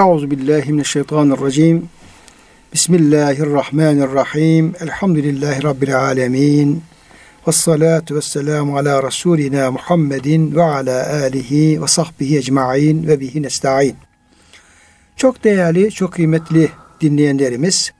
[0.00, 1.88] Euzu billahi mineşşeytanirracim.
[2.72, 4.74] Bismillahirrahmanirrahim.
[4.80, 6.82] Elhamdülillahi rabbil alamin.
[7.46, 13.96] Ves salatu vesselamu ala rasulina Muhammedin ve ala alihi ve sahbihi ecmaîn ve bihi nestaîn.
[15.16, 16.68] Çok değerli, çok kıymetli
[17.00, 17.92] dinleyenlerimiz,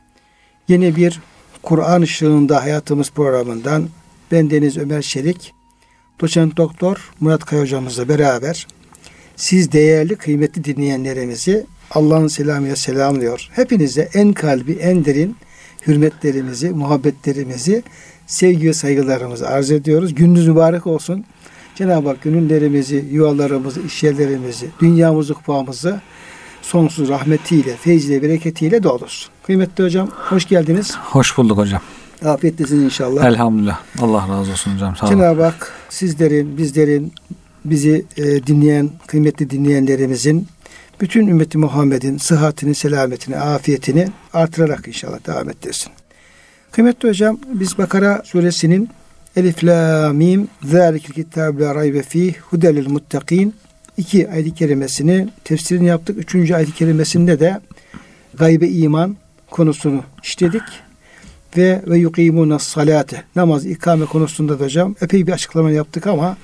[0.69, 1.21] yeni bir
[1.63, 3.89] Kur'an ışığında hayatımız programından
[4.33, 5.53] ben Deniz Ömer Çelik,
[6.21, 8.67] doçent doktor Murat Kaya hocamızla beraber
[9.37, 13.49] siz değerli kıymetli dinleyenlerimizi Allah'ın selamıyla selamlıyor.
[13.53, 15.37] Hepinize en kalbi en derin
[15.87, 17.83] hürmetlerimizi, muhabbetlerimizi,
[18.27, 20.15] sevgi ve saygılarımızı arz ediyoruz.
[20.15, 21.25] Gününüz mübarek olsun.
[21.75, 26.01] Cenab-ı Hak gönüllerimizi, yuvalarımızı, işyerlerimizi, dünyamızı, kupamızı
[26.63, 29.33] sonsuz rahmetiyle, feyziyle, bereketiyle doldursun.
[29.43, 30.97] Kıymetli hocam hoş geldiniz.
[30.97, 31.81] Hoş bulduk hocam.
[32.25, 33.25] Afiyettesiniz inşallah.
[33.25, 33.81] Elhamdülillah.
[34.01, 34.97] Allah razı olsun hocam.
[34.97, 35.17] Sağ olun.
[35.17, 37.13] Cenab-ı Hak sizlerin, bizlerin,
[37.65, 40.47] bizi e, dinleyen, kıymetli dinleyenlerimizin
[41.01, 45.93] bütün ümmeti Muhammed'in sıhhatini, selametini, afiyetini artırarak inşallah devam ettirsin.
[46.71, 48.91] Kıymetli hocam biz Bakara suresinin
[49.37, 53.55] Elif la mim zâlikil kitâb la raybe fîh hudelil muttakin
[53.97, 56.19] iki ayet-i kerimesini tefsirini yaptık.
[56.19, 57.61] Üçüncü ayet-i kerimesinde de
[58.35, 59.17] gaybe iman
[59.51, 60.63] konusunu işledik.
[61.57, 66.37] Ve ve yukimuna salate namaz ikame konusunda da hocam epey bir açıklama yaptık ama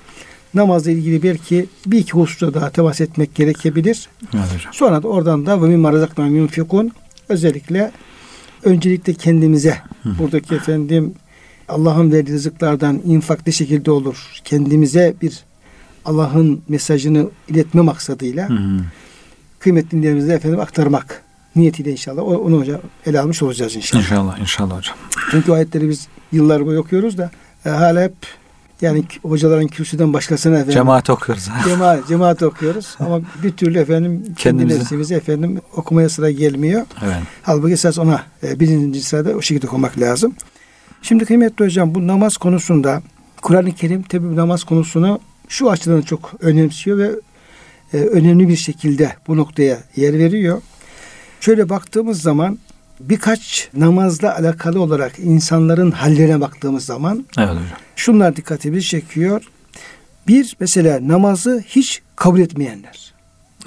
[0.55, 4.08] namazla ilgili belki bir iki hususta daha temas etmek gerekebilir.
[4.34, 4.47] Evet.
[4.72, 6.92] Sonra da oradan da ve mimma razakna yunfikun
[7.28, 7.92] özellikle
[8.62, 11.14] öncelikle kendimize buradaki efendim
[11.69, 14.17] Allah'ın verdiği rızıklardan infak ne şekilde olur?
[14.44, 15.44] Kendimize bir
[16.05, 18.80] Allah'ın mesajını iletme maksadıyla Hı hı.
[19.58, 21.22] kıymetli dinlerimize efendim aktarmak
[21.56, 24.02] niyetiyle inşallah onu hocam ele almış olacağız inşallah.
[24.02, 24.97] İnşallah, inşallah hocam.
[25.30, 27.30] Çünkü ayetleri biz yıllar boyu okuyoruz da
[27.67, 28.14] e, hala hep
[28.81, 31.49] yani hocaların kürsüden başkasına efendim Cemaat okuyoruz.
[31.65, 36.87] cemaat, cemaat okuyoruz ama bir türlü efendim kendi efendim okumaya sıra gelmiyor.
[37.05, 37.17] evet.
[37.43, 40.35] Halbuki esas ona e, birinci sırada o şekilde okumak lazım.
[41.03, 43.03] Şimdi kıymetli hocam bu namaz konusunda
[43.42, 47.11] Kur'an-ı Kerim tabi namaz konusunu şu açıdan çok önemsiyor ve
[47.92, 50.63] e, önemli bir şekilde bu noktaya yer veriyor.
[51.41, 52.59] Şöyle baktığımız zaman
[53.01, 57.62] birkaç namazla alakalı olarak insanların hallerine baktığımız zaman Evet hocam.
[57.96, 59.42] şunlar dikkatimizi çekiyor.
[60.29, 63.12] Bir mesela namazı hiç kabul etmeyenler.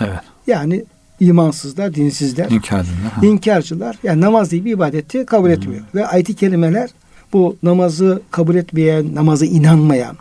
[0.01, 0.19] Evet.
[0.47, 0.83] Yani
[1.19, 2.49] imansızlar, dinsizler.
[2.49, 2.89] İnkar edin.
[3.15, 3.25] ha.
[3.25, 5.81] İnkarcılar yani namaz diye bir ibadeti kabul etmiyor.
[5.95, 6.89] Ve ayet kelimeler
[7.33, 10.17] bu namazı kabul etmeyen, namazı inanmayan,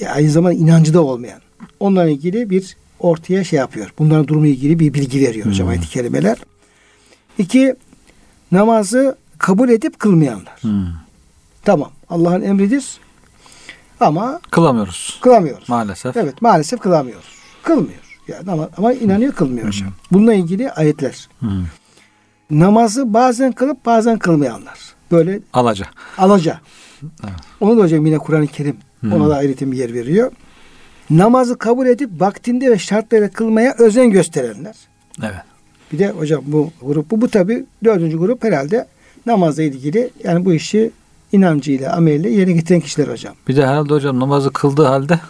[0.00, 1.40] ya aynı zamanda inancı da olmayan
[1.80, 3.92] onlarla ilgili bir ortaya şey yapıyor.
[3.98, 5.70] Bunların durumu ilgili bir bilgi veriyor hocam Hmm.
[5.70, 6.38] ayet kelimeler.
[7.38, 7.74] İki,
[8.52, 10.58] namazı kabul edip kılmayanlar.
[10.62, 10.68] Hı.
[11.64, 12.84] Tamam Allah'ın emridir
[14.00, 15.18] ama Kılamıyoruz.
[15.22, 15.68] kılamıyoruz.
[15.68, 16.16] Maalesef.
[16.16, 17.34] Evet maalesef kılamıyoruz.
[17.62, 18.18] Kılmıyor.
[18.28, 19.92] Yani ama, ama inanıyor kılmıyor hocam.
[20.12, 21.28] Bununla ilgili ayetler.
[21.40, 21.46] Hı.
[22.50, 24.78] namazı bazen kılıp bazen kılmayanlar.
[25.10, 25.86] Böyle Alaca.
[26.18, 26.60] alaca.
[27.02, 27.32] Evet.
[27.60, 29.14] Onu da hocam yine Kur'an-ı Kerim Hı.
[29.14, 30.32] ona da ayrıca bir yer veriyor.
[31.10, 34.74] Namazı kabul edip vaktinde ve şartlarıyla kılmaya özen gösterenler.
[35.22, 35.40] Evet.
[35.92, 38.86] Bir de hocam bu grup bu, bu tabi dördüncü grup herhalde
[39.26, 40.90] namazla ilgili yani bu işi
[41.32, 43.34] inancıyla, ameliyle yerine getiren kişiler hocam.
[43.48, 45.20] Bir de herhalde hocam namazı kıldığı halde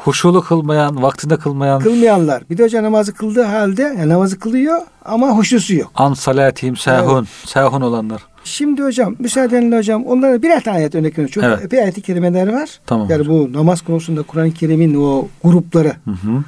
[0.00, 2.42] huşulu kılmayan, vaktinde kılmayan, Kılmayanlar.
[2.50, 5.90] Bir de hocam namazı kıldığı halde yani namazı kılıyor ama huşusu yok.
[5.94, 8.22] an salatihim sehun, sehun olanlar.
[8.44, 11.32] Şimdi hocam müsaadenle hocam onlara birer tane ayet örnek veriyorum.
[11.32, 11.64] Çok Evet.
[11.64, 12.80] epey ayet-i kerimeler var.
[12.86, 15.92] Tamam Yani bu namaz konusunda Kur'an-ı Kerim'in o grupları.
[16.04, 16.44] Hı hı.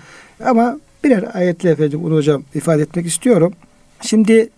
[0.51, 3.53] Ama birer ayetle efendim bunu hocam ifade etmek istiyorum.
[4.03, 4.51] Şimdi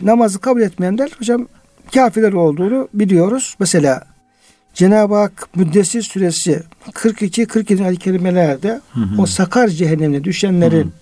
[0.00, 1.48] namazı kabul etmeyenler hocam
[1.94, 3.54] kafirler olduğunu biliyoruz.
[3.58, 4.02] Mesela
[4.74, 9.22] Cenab-ı Hak Müddessir suresi 42-47 ayet-i kerimelerde Hı hı.
[9.22, 10.92] o sakar cehennemine düşenlerin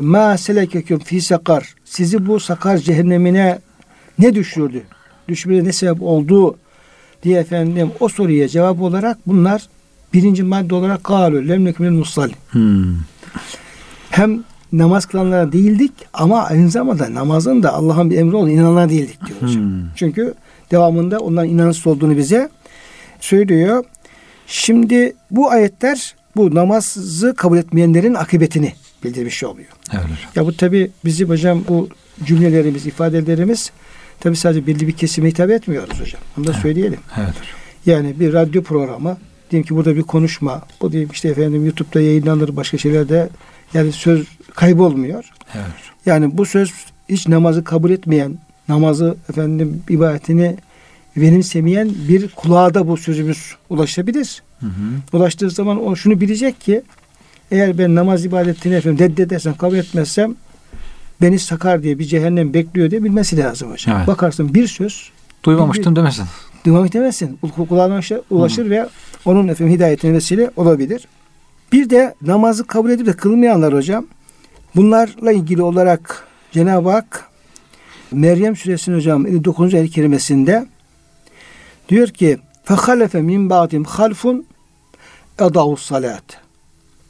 [0.00, 3.58] ma selekeküm fi sakar sizi bu sakar cehennemine
[4.18, 4.82] ne düşürdü?
[5.28, 6.58] Düşmeye ne sebep oldu
[7.22, 9.68] diye efendim o soruya cevap olarak bunlar
[10.14, 12.34] birinci madde olarak galu lem nekmil musalli.
[12.50, 12.84] Hı.
[14.12, 19.26] Hem namaz kılanlara değildik ama aynı zamanda namazın da Allah'ın bir emri olduğunu inananlara değildik
[19.26, 19.62] diyor hocam.
[19.62, 19.82] Hmm.
[19.96, 20.34] Çünkü
[20.70, 22.48] devamında onların inançsız olduğunu bize
[23.20, 23.84] söylüyor.
[24.46, 28.72] Şimdi bu ayetler bu namazı kabul etmeyenlerin akıbetini
[29.04, 29.68] bildirmiş oluyor.
[29.92, 30.04] Evet.
[30.34, 31.88] Ya bu tabi bizim hocam bu
[32.24, 33.70] cümlelerimiz, ifadelerimiz
[34.20, 36.22] tabi sadece belli bir kesime hitap etmiyoruz hocam.
[36.38, 37.00] Onu da söyleyelim.
[37.16, 37.34] Evet.
[37.86, 39.16] Yani bir radyo programı,
[39.52, 43.28] diyelim ki burada bir konuşma, bu diyeyim işte efendim YouTube'da yayınlanır, başka şeylerde
[43.74, 45.30] yani söz kaybolmuyor.
[45.54, 45.66] Evet.
[46.06, 46.72] Yani bu söz
[47.08, 48.38] hiç namazı kabul etmeyen,
[48.68, 50.56] namazı efendim ibadetini
[51.16, 54.42] benimsemeyen bir kulağa da bu sözümüz ulaşabilir.
[54.60, 55.16] Hı hı.
[55.16, 56.82] Ulaştığı zaman o şunu bilecek ki
[57.50, 60.34] eğer ben namaz ibadetini efendim reddedersem, kabul etmezsem
[61.20, 63.96] beni sakar diye bir cehennem bekliyor diye bilmesi lazım hocam.
[63.96, 64.06] Evet.
[64.06, 65.10] Bakarsın bir söz
[65.44, 66.24] Duymamıştım demesin
[66.65, 67.39] devam edemezsin.
[67.41, 68.87] Kul- Kulağına ulaşır, ulaşır ve
[69.25, 71.07] onun efendim hidayetine vesile olabilir.
[71.71, 74.05] Bir de namazı kabul edip de kılmayanlar hocam
[74.75, 77.29] bunlarla ilgili olarak Cenab-ı Hak
[78.11, 79.73] Meryem suresinin hocam 59.
[79.73, 80.65] ayet kerimesinde
[81.89, 84.43] diyor ki فَخَلَفَ مِنْ بَعْدِمْ خَلْفٌ
[85.39, 86.27] اَضَعُوا الصَّلَاةِ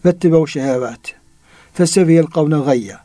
[0.06, 1.06] وَاتَّبَعُوا شَهَوَاتِ
[1.78, 2.96] فَسَوِيَ الْقَوْنَ غَيَّ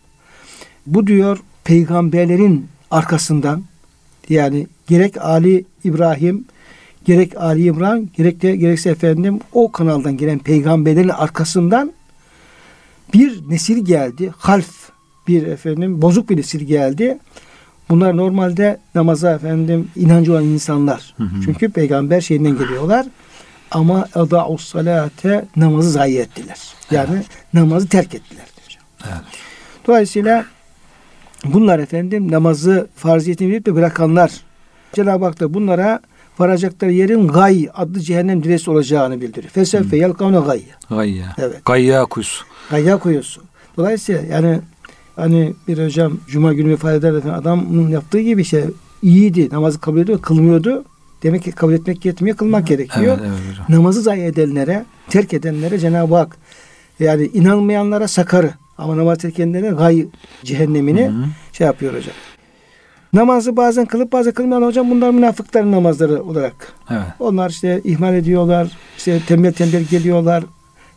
[0.87, 3.63] Bu diyor peygamberlerin arkasından
[4.29, 6.46] yani gerek Ali İbrahim
[7.06, 11.94] gerek Ali İmran gerek de gerekse efendim o kanaldan gelen peygamberlerin arkasından
[13.14, 14.34] bir nesil geldi.
[14.38, 14.68] Half
[15.28, 17.18] bir efendim bozuk bir nesil geldi.
[17.90, 21.16] Bunlar normalde namaza efendim inancı olan insanlar.
[21.18, 21.26] hı.
[21.46, 23.06] Çünkü peygamber şeyinden geliyorlar.
[23.72, 26.60] Ama eda'us salate namazı zayi ettiler.
[26.92, 27.24] Yani
[27.54, 28.46] namazı terk ettiler.
[29.06, 29.22] Evet.
[29.88, 30.46] Dolayısıyla
[31.46, 34.32] bunlar efendim namazı farziyetini bilip de bırakanlar
[34.94, 36.00] Cenab-ı Hak da bunlara
[36.40, 39.52] varacakları yerin gay adlı cehennem diresi olacağını bildiriyor.
[39.52, 40.62] Feseffe yelkavne gay.
[40.90, 41.36] Gayya.
[41.38, 41.66] Evet.
[41.66, 42.46] Gayya kuyusu.
[42.70, 43.44] Gayya koyuyorsun.
[43.78, 44.60] Dolayısıyla yani
[45.16, 48.64] hani bir hocam cuma günü vefat eder efendim adamın yaptığı gibi şey
[49.02, 49.50] iyiydi.
[49.52, 50.86] Namazı kabul ediyor, kılmıyordu.
[51.24, 53.18] Demek ki kabul etmek yetmiyor, kılmak gerekiyor.
[53.22, 53.70] Evet, evet.
[53.70, 56.38] Namazı zayi edenlere, terk edenlere Cenab-ı Hak
[57.00, 60.06] yani inanmayanlara sakarı ama namaz terk edenlere gay
[60.44, 61.26] cehennemini Hı hı.
[61.54, 62.14] şey yapıyor hocam.
[63.14, 66.74] Namazı bazen kılıp bazen kılmayan hocam bunlar münafıkların namazları olarak.
[66.90, 67.02] Evet.
[67.20, 70.44] Onlar işte ihmal ediyorlar, işte tembel tembel geliyorlar.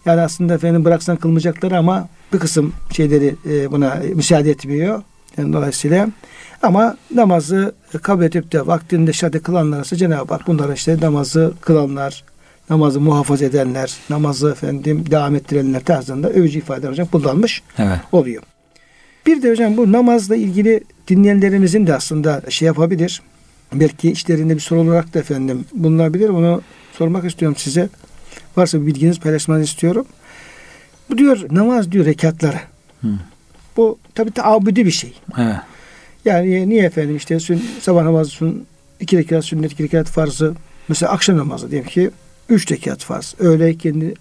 [0.07, 5.03] Yani aslında efendim bıraksan kılmayacakları ama bir kısım şeyleri e, buna müsaade etmiyor.
[5.37, 6.09] Yani dolayısıyla
[6.62, 12.25] ama namazı kabul edip de vaktinde şahit kılanlar ise Cenab-ı Hak bunlara işte namazı kılanlar,
[12.71, 17.99] namazı muhafaza edenler, namazı efendim devam ettirenler tarzında övücü ifade hocam kullanmış Evet.
[18.12, 18.43] oluyor.
[19.27, 20.81] Bir de hocam bu namazla ilgili
[21.11, 23.23] dinleyenlerimizin de aslında şey yapabilir.
[23.75, 26.29] Belki içlerinde bir soru olarak da efendim bulunabilir.
[26.29, 26.62] Bunu
[26.93, 27.89] sormak istiyorum size.
[28.57, 30.07] Varsa bir bilginiz paylaşmanızı istiyorum.
[31.11, 32.61] Bu diyor namaz diyor rekatları.
[33.01, 33.09] Hı.
[33.77, 35.15] Bu tabi taabüdü bir şey.
[35.39, 35.57] Evet.
[36.25, 38.67] Yani niye efendim işte sün, sabah namazı sün,
[39.01, 40.55] iki rekat sünnet, iki rekat farzı.
[40.89, 42.11] Mesela akşam namazı diyelim ki
[42.49, 43.35] üç rekat farz.
[43.39, 44.15] Öğle kendi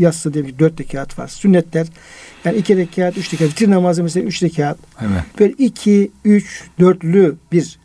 [0.00, 1.30] yatsı diyelim ki dört rekat farz.
[1.30, 1.86] Sünnetler
[2.44, 3.48] yani iki rekat, üç rekat.
[3.48, 4.78] Vitir namazı mesela üç rekat.
[5.00, 5.22] Evet.
[5.38, 7.78] Böyle iki, üç, dörtlü bir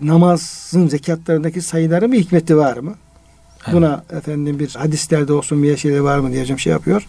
[0.00, 2.94] namazın zekatlarındaki sayıların bir hikmeti var mı?
[3.64, 3.74] Evet.
[3.74, 7.06] Buna efendim bir hadislerde olsun bir şeyler var mı diyeceğim şey yapıyor.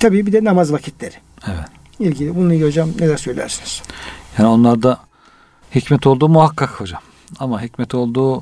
[0.00, 1.14] Tabii bir de namaz vakitleri.
[1.46, 1.64] Evet.
[1.98, 2.36] ilgili.
[2.36, 3.82] Bununla ilgili hocam neler söylersiniz?
[4.38, 5.00] Yani onlarda
[5.74, 7.00] hikmet olduğu muhakkak hocam.
[7.38, 8.40] Ama hikmet olduğu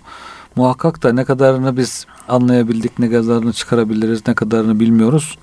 [0.57, 5.39] muhakkak da ne kadarını biz anlayabildik, ne kadarını çıkarabiliriz, ne kadarını bilmiyoruz.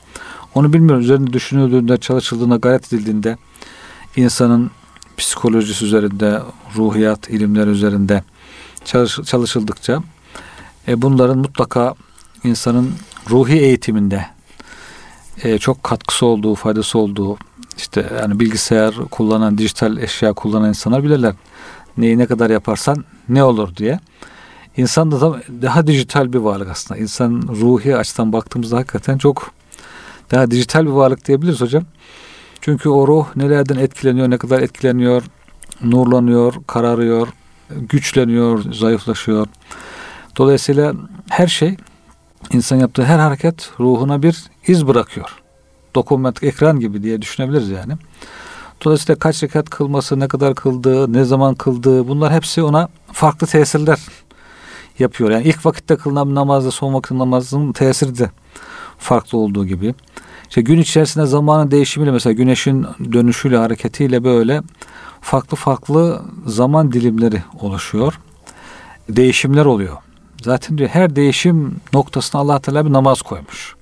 [0.56, 1.06] Onu bilmiyoruz.
[1.06, 3.38] Üzerinde düşünüldüğünde, çalışıldığında, gayret edildiğinde
[4.16, 4.72] insanın
[5.18, 6.42] psikolojisi üzerinde,
[6.76, 8.24] ruhiyat ilimler üzerinde
[8.86, 10.04] çalış, çalışıldıkça
[10.88, 11.94] e, bunların mutlaka
[12.44, 12.92] insanın
[13.30, 14.26] ruhi eğitiminde
[15.44, 17.38] e, çok katkısı olduğu, faydası olduğu
[17.78, 21.34] işte yani bilgisayar kullanan, dijital eşya kullanan insanlar bilirler.
[21.98, 24.00] Neyi ne kadar yaparsan ne olur diye.
[24.80, 27.00] İnsan da daha dijital bir varlık aslında.
[27.00, 29.52] İnsan ruhi açıdan baktığımızda hakikaten çok
[30.32, 31.84] daha dijital bir varlık diyebiliriz hocam.
[32.62, 35.24] Çünkü o ruh nelerden etkileniyor, ne kadar etkileniyor,
[35.84, 37.28] nurlanıyor, kararıyor,
[37.70, 39.48] güçleniyor, zayıflaşıyor.
[40.38, 40.94] Dolayısıyla
[41.30, 41.78] her şey
[42.54, 45.30] insan yaptığı her hareket ruhuna bir iz bırakıyor.
[45.96, 47.94] Dokunmatik ekran gibi diye düşünebiliriz yani.
[48.86, 54.00] Dolayısıyla kaç rekat kılması, ne kadar kıldığı, ne zaman kıldığı bunlar hepsi ona farklı tesirler
[55.00, 55.32] yapıyor.
[55.32, 58.32] Yani ilk vakitte kılınan namazla son vakit namazın tesiri de
[58.98, 59.96] farklı olduğu gibi.
[60.50, 64.62] İşte gün içerisinde zamanın değişimiyle mesela güneşin dönüşüyle hareketiyle böyle
[65.22, 68.20] farklı farklı zaman dilimleri oluşuyor.
[69.10, 69.98] Değişimler oluyor.
[70.42, 73.76] Zaten diyor her değişim noktasına Allah Teala bir namaz koymuş.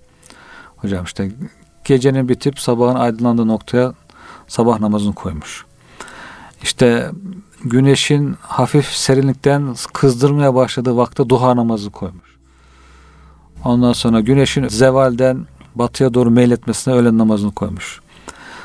[0.78, 1.32] Hocam işte
[1.84, 3.94] gecenin bitip sabahın aydınlandığı noktaya
[4.48, 5.66] sabah namazını koymuş.
[6.64, 7.12] İşte
[7.64, 12.38] güneşin hafif serinlikten kızdırmaya başladığı vakte duha namazı koymuş.
[13.64, 15.46] Ondan sonra güneşin zevalden
[15.76, 18.02] batıya doğru meyletmesine öğlen namazını koymuş.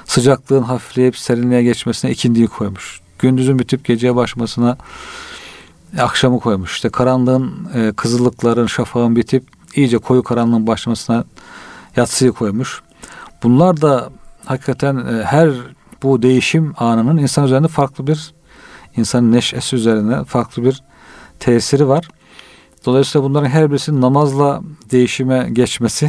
[0.05, 3.01] Sıcaklığın hafifleyip serinliğe geçmesine ikindiyi koymuş.
[3.19, 4.77] Gündüzün bitip geceye başlamasına
[5.99, 6.75] akşamı koymuş.
[6.75, 9.45] İşte karanlığın, e, kızıllıkların, şafağın bitip
[9.75, 11.25] iyice koyu karanlığın başlamasına
[11.97, 12.83] yatsıyı koymuş.
[13.43, 14.11] Bunlar da
[14.45, 15.51] hakikaten e, her
[16.03, 18.35] bu değişim anının insan üzerinde farklı bir
[18.97, 20.83] insanın neşesi üzerine farklı bir
[21.41, 22.09] tesiri var.
[22.87, 26.09] Dolayısıyla bunların her birisinin namazla değişime geçmesi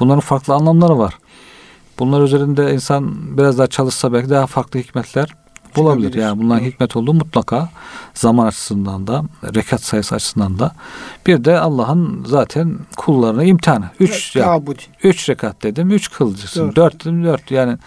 [0.00, 1.18] bunların farklı anlamları var.
[1.98, 5.28] Bunlar üzerinde insan biraz daha çalışsa belki daha farklı hikmetler
[5.76, 6.14] Bulabilir.
[6.14, 7.68] Yani bunların hikmet olduğu mutlaka
[8.14, 10.72] zaman açısından da, rekat sayısı açısından da.
[11.26, 13.90] Bir de Allah'ın zaten kullarına imtihanı.
[14.00, 14.60] Üç, ya,
[15.02, 16.66] üç rekat dedim, üç kılacaksın.
[16.66, 16.76] Dört.
[16.76, 17.50] Dört dedim, dört.
[17.50, 17.78] Yani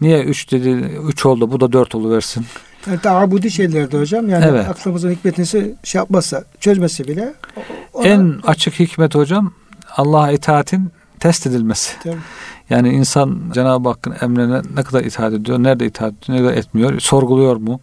[0.00, 0.68] niye üç dedi,
[1.08, 2.46] üç oldu, bu da dört oluversin.
[2.88, 4.68] Yani taabudi şeylerde hocam yani Evet.
[4.68, 7.34] aklımızın hikmetini şey yapmazsa, çözmese bile
[7.92, 9.52] ona- En açık hikmet hocam
[9.96, 10.90] Allah'a itaatin
[11.20, 11.92] test edilmesi.
[12.02, 12.16] Tabii.
[12.70, 17.00] Yani insan Cenab-ı Hakk'ın emrine ne kadar itaat ediyor, nerede itaat ediyor, ne kadar etmiyor,
[17.00, 17.80] sorguluyor mu,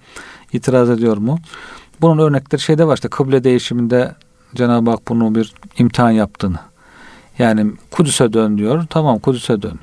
[0.54, 1.40] itiraz ediyor mu?
[2.02, 4.16] Bunun örnekleri şeyde var işte kıble değişiminde
[4.56, 6.58] Cenab-ı Hak bunu bir imtihan yaptığını.
[7.40, 9.80] Yani Kudüs'e dön diyor, tamam Kudüs'e dön.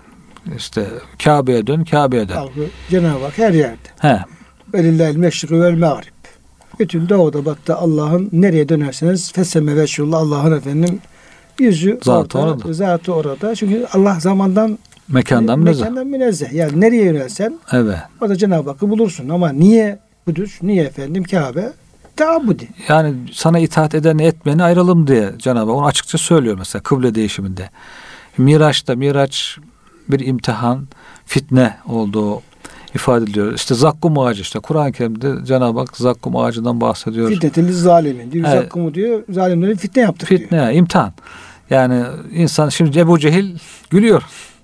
[0.57, 0.87] İşte
[1.25, 2.49] Kabe'ye dön, Kabe'ye dön.
[2.91, 3.76] Cenab-ı Hak her yerde.
[4.00, 4.21] He,
[4.75, 6.12] Velillahil meşrikü vel mağrib.
[6.79, 11.00] Bütün doğuda batıda Allah'ın nereye dönerseniz feseme ve şullah Allah'ın efendim
[11.59, 12.73] yüzü Zatı orada, orada.
[12.73, 13.55] Zatı orada.
[13.55, 15.81] Çünkü Allah zamandan mekandan e, münezzeh.
[15.81, 16.52] mekandan münezzeh.
[16.52, 17.97] Yani nereye yönelsen Evet.
[18.21, 19.29] orada Cenab-ı Hakk'ı bulursun.
[19.29, 21.73] Ama niye Kudüs, niye efendim Kabe?
[22.17, 22.69] Tabudi.
[22.88, 27.71] Yani sana itaat edeni etmeyeni ayıralım diye Cenab-ı Hak onu açıkça söylüyor mesela kıble değişiminde.
[28.38, 29.59] Miraç'ta Miraç
[30.09, 30.88] bir imtihan,
[31.26, 32.43] fitne olduğu
[32.95, 33.53] ifade ediliyor.
[33.53, 37.29] İşte zakkum ağacı işte Kur'an-ı Kerim'de Cenab-ı Hak zakkum ağacından bahsediyor.
[37.29, 38.49] Fitnetili zalimin diyor.
[38.49, 38.63] Evet.
[38.63, 39.23] Zakkumu diyor.
[39.31, 40.41] Zalimleri fitne yaptık diyor.
[40.41, 41.13] Fitne, imtihan.
[41.71, 43.59] Yani insan şimdi Ebu Cehil
[43.91, 44.23] gülüyor.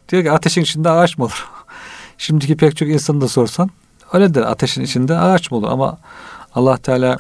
[0.09, 1.49] Diyor ki ateşin içinde ağaç mı olur?
[2.19, 3.71] Şimdiki pek çok insanı da sorsan
[4.13, 4.51] öyledir.
[4.51, 5.69] Ateşin içinde ağaç mı olur?
[5.71, 5.99] Ama
[6.55, 7.17] Allah Teala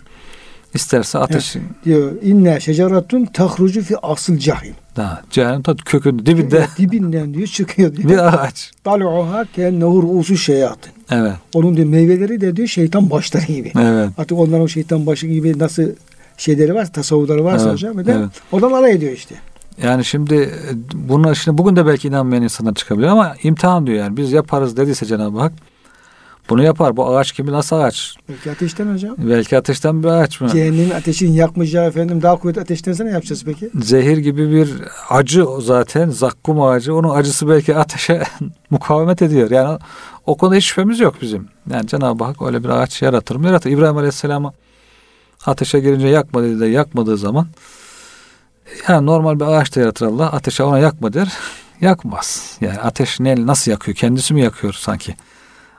[0.74, 4.74] isterse ateşin Diyor inne şeceratun tahrucu fi asıl cahim.
[4.98, 8.08] Da cehennem ta kökünde dibinde Dibinden diyor çıkıyor diyor.
[8.08, 8.70] bir ağaç.
[8.84, 10.92] Tal'uha kennehu ru'usu şeyatın.
[11.10, 11.32] Evet.
[11.54, 13.72] Onun diyor meyveleri de diyor şeytan başları gibi.
[13.80, 14.08] Evet.
[14.18, 15.82] Artık onların o şeytan başı gibi nasıl
[16.36, 17.98] şeyleri var, tasavvurları varsa Evet, hocam.
[17.98, 18.30] Evet.
[18.52, 19.34] oradan alay ediyor işte.
[19.82, 20.50] Yani şimdi e,
[20.94, 24.16] buna şimdi bugün de belki inanmayan insanlar çıkabilir ama imtihan diyor yani.
[24.16, 25.52] Biz yaparız dediyse Cenab-ı Hak
[26.48, 26.96] bunu yapar.
[26.96, 28.14] Bu ağaç gibi nasıl ağaç?
[28.28, 29.14] Belki ateşten hocam.
[29.18, 30.48] Belki ateşten bir ağaç mı?
[30.48, 33.70] Cehennemin ateşin yakmayacağı efendim daha kuvvetli ateştense ne yapacağız peki?
[33.82, 34.74] Zehir gibi bir
[35.10, 36.10] acı zaten.
[36.10, 36.94] Zakkum ağacı.
[36.94, 38.22] Onun acısı belki ateşe
[38.70, 39.50] mukavemet ediyor.
[39.50, 39.78] Yani
[40.26, 41.48] o konuda hiç şüphemiz yok bizim.
[41.70, 43.46] Yani Cenab-ı Hak öyle bir ağaç yaratır mı?
[43.46, 43.70] Yaratır.
[43.70, 44.52] İbrahim Aleyhisselam'ı
[45.46, 47.46] ateşe girince yakma dedi de yakmadığı zaman
[48.88, 50.32] yani normal bir ağaç da yaratır Allah.
[50.32, 51.32] Ateşe ona yakma der.
[51.80, 52.56] Yakmaz.
[52.60, 53.96] Yani ateş ne, nasıl yakıyor?
[53.96, 55.14] Kendisi mi yakıyor sanki?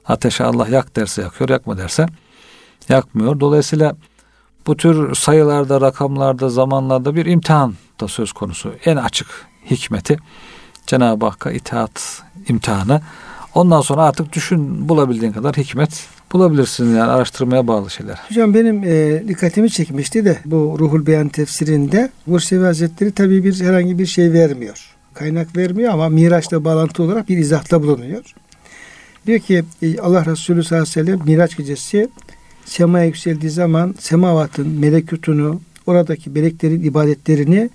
[0.10, 2.06] Ateşe Allah yak derse yakıyor, yakma derse
[2.90, 3.40] yakmıyor.
[3.40, 3.96] Dolayısıyla
[4.68, 8.74] bu tür sayılarda, rakamlarda, zamanlarda bir imtihan da söz konusu.
[8.86, 9.28] En açık
[9.70, 10.18] hikmeti
[10.88, 13.02] Cenab-ı Hakk'a itaat imtihanı.
[13.56, 18.20] Ondan sonra artık düşün bulabildiğin kadar hikmet bulabilirsin yani araştırmaya bağlı şeyler.
[18.30, 24.00] Hocam benim e, dikkatimi çekmişti de bu Ruhul Beyan tefsirinde Bursevi Hazretleri tabii bir herhangi
[24.00, 24.96] bir şey vermiyor.
[25.14, 28.36] Kaynak vermiyor ama Miraç'la bağlantı olarak bir izahta bulunuyor.
[29.30, 32.10] Diyor ki e, Allah Resulü sallallahu aleyhi ve sellem Miraç gecesi
[32.66, 37.70] semaya yükseldiği zaman semavatın melekutunu oradaki meleklerin ibadetlerini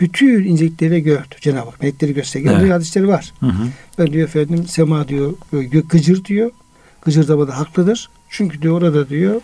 [0.00, 1.82] bütün incelikleriyle gördü Cenab-ı Hak.
[1.82, 2.60] Melekleri gösteriyor.
[2.60, 2.72] Evet.
[2.72, 3.32] Hadisleri var.
[3.40, 3.68] Hı hı.
[3.98, 6.50] Ben diyor efendim sema diyor gök gıcır diyor.
[7.02, 8.08] Gıcırdamada haklıdır.
[8.28, 9.40] Çünkü diyor orada diyor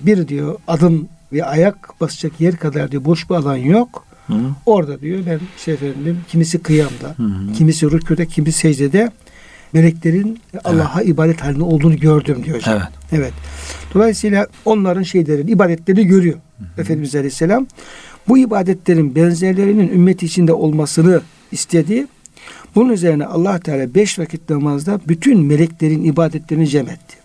[0.00, 4.06] bir diyor adım ve ayak basacak yer kadar diyor boş bir alan yok.
[4.26, 4.34] Hı.
[4.66, 7.52] Orada diyor ben şey efendim kimisi kıyamda, Hı hı.
[7.52, 9.10] kimisi rükûde, kimisi secdede
[9.74, 12.74] meleklerin Allah'a ibadet halinde olduğunu gördüm diyor hocam.
[12.74, 12.88] Evet.
[13.12, 13.32] Evet.
[13.94, 16.38] Dolayısıyla onların şeylerin ibadetleri görüyor
[16.78, 17.66] Efendimiz Aleyhisselam.
[18.28, 21.20] Bu ibadetlerin benzerlerinin ümmeti içinde olmasını
[21.52, 22.06] istedi.
[22.74, 27.16] Bunun üzerine Allah Teala beş vakit namazda bütün meleklerin ibadetlerini cem etti.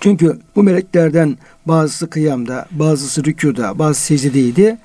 [0.00, 4.76] Çünkü bu meleklerden bazısı kıyamda, bazısı rükuda, bazısı secdedeydi.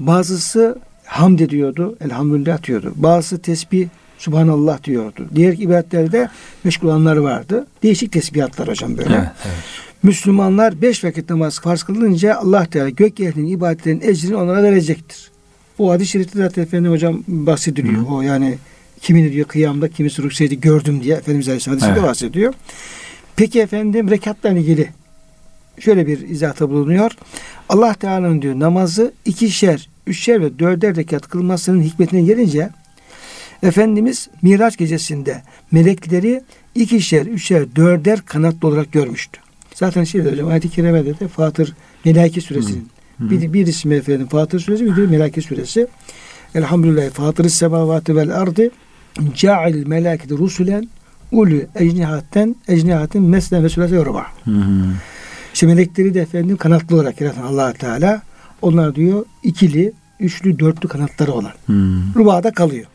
[0.00, 2.92] Bazısı hamd ediyordu, elhamdülillah diyordu.
[2.96, 3.88] Bazısı tesbih,
[4.22, 5.28] subhanallah diyordu.
[5.34, 6.28] Diğer ibadetlerde
[6.64, 7.66] meşgul olanlar vardı.
[7.82, 9.14] Değişik tesbihatlar hocam böyle.
[9.14, 9.56] Evet, evet.
[10.02, 15.30] Müslümanlar beş vakit namaz farz kılınca Allah Teala gök ehlinin ibadetlerinin ecrini onlara verecektir.
[15.78, 18.02] Bu hadis-i şerifte zaten Efendim hocam bahsediliyor.
[18.10, 18.58] O yani
[19.00, 22.08] kimini diyor kıyamda kimisi rükseydi gördüm diye Efendimiz Aleyhisselam hadisinde Evet.
[22.10, 22.54] bahsediyor.
[23.36, 24.88] Peki efendim rekatla ilgili
[25.80, 27.10] şöyle bir izahta bulunuyor.
[27.68, 32.70] Allah Teala'nın diyor namazı ikişer, üçer ve dörder rekat kılmasının hikmetine gelince
[33.62, 35.42] Efendimiz Miraç gecesinde
[35.72, 36.42] melekleri
[36.74, 39.40] ikişer, üçer, dörder kanatlı olarak görmüştü.
[39.74, 42.88] Zaten şey hocam ayet-i kerimede de Fatır Melaike suresinin
[43.18, 43.30] Hı hı.
[43.30, 45.86] bir, bir ismi efendim Fatır suresi bir de Melaike suresi.
[46.54, 48.70] Elhamdülillah Fatır semavati vel ardı
[49.34, 50.88] ca'il melaketi rusulen
[51.32, 53.68] ulu ecnihatten ecnihatin meslen ve.
[54.44, 54.86] Hı hı.
[55.54, 58.22] İşte melekleri de efendim kanatlı olarak yaratan allah Teala
[58.62, 61.52] onlar diyor ikili, üçlü, dörtlü kanatları olan.
[61.66, 61.72] Hı.
[62.16, 62.86] Rubada kalıyor.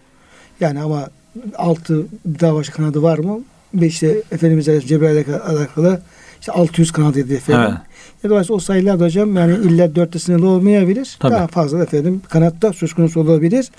[0.60, 1.10] Yani ama
[1.56, 2.06] altı
[2.40, 3.40] daha başka kanadı var mı?
[3.74, 6.02] ve işte Efendimiz Aleyhisselam Cebrail'le alakalı
[6.40, 7.64] işte 600 kanat edildi efendim.
[7.70, 7.80] Evet.
[8.24, 11.18] Ya dolayısıyla o sayılar da hocam yani illa dörtte sınırlı olmayabilir.
[11.20, 11.34] Tabii.
[11.34, 13.72] Daha fazla efendim kanatta söz konusu olabilir.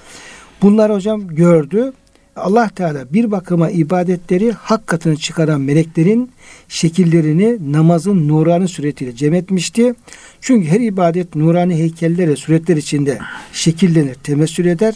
[0.63, 1.93] Bunlar hocam gördü.
[2.37, 6.31] Allah Teala bir bakıma ibadetleri hak katına çıkaran meleklerin
[6.69, 9.95] şekillerini namazın nurani suretiyle cem etmişti.
[10.41, 13.19] Çünkü her ibadet nurani heykeller ve suretler içinde
[13.53, 14.95] şekillenir, temessül eder.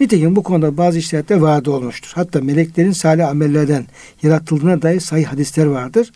[0.00, 2.12] Nitekim bu konuda bazı işlerde vaadi olmuştur.
[2.14, 3.86] Hatta meleklerin salih amellerden
[4.22, 6.12] yaratıldığına dair sahih hadisler vardır.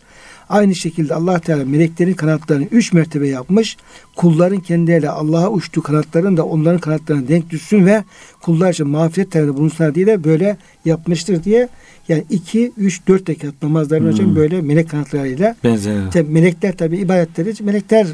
[0.49, 3.77] Aynı şekilde Allah Teala meleklerin kanatlarını üç mertebe yapmış.
[4.15, 8.03] Kulların kendileriyle Allah'a uçtuğu kanatların da onların kanatlarına denk düşsün ve
[8.41, 11.69] kullar için mağfiret talebinde bulunsunlar diye de böyle yapmıştır diye.
[12.07, 14.35] Yani iki, üç, dört rekat namazların hocam Hmm.
[14.35, 15.55] böyle melek kanatlarıyla.
[15.63, 16.11] Benzer.
[16.11, 18.07] Tabi melekler tabi ibadetleri melekler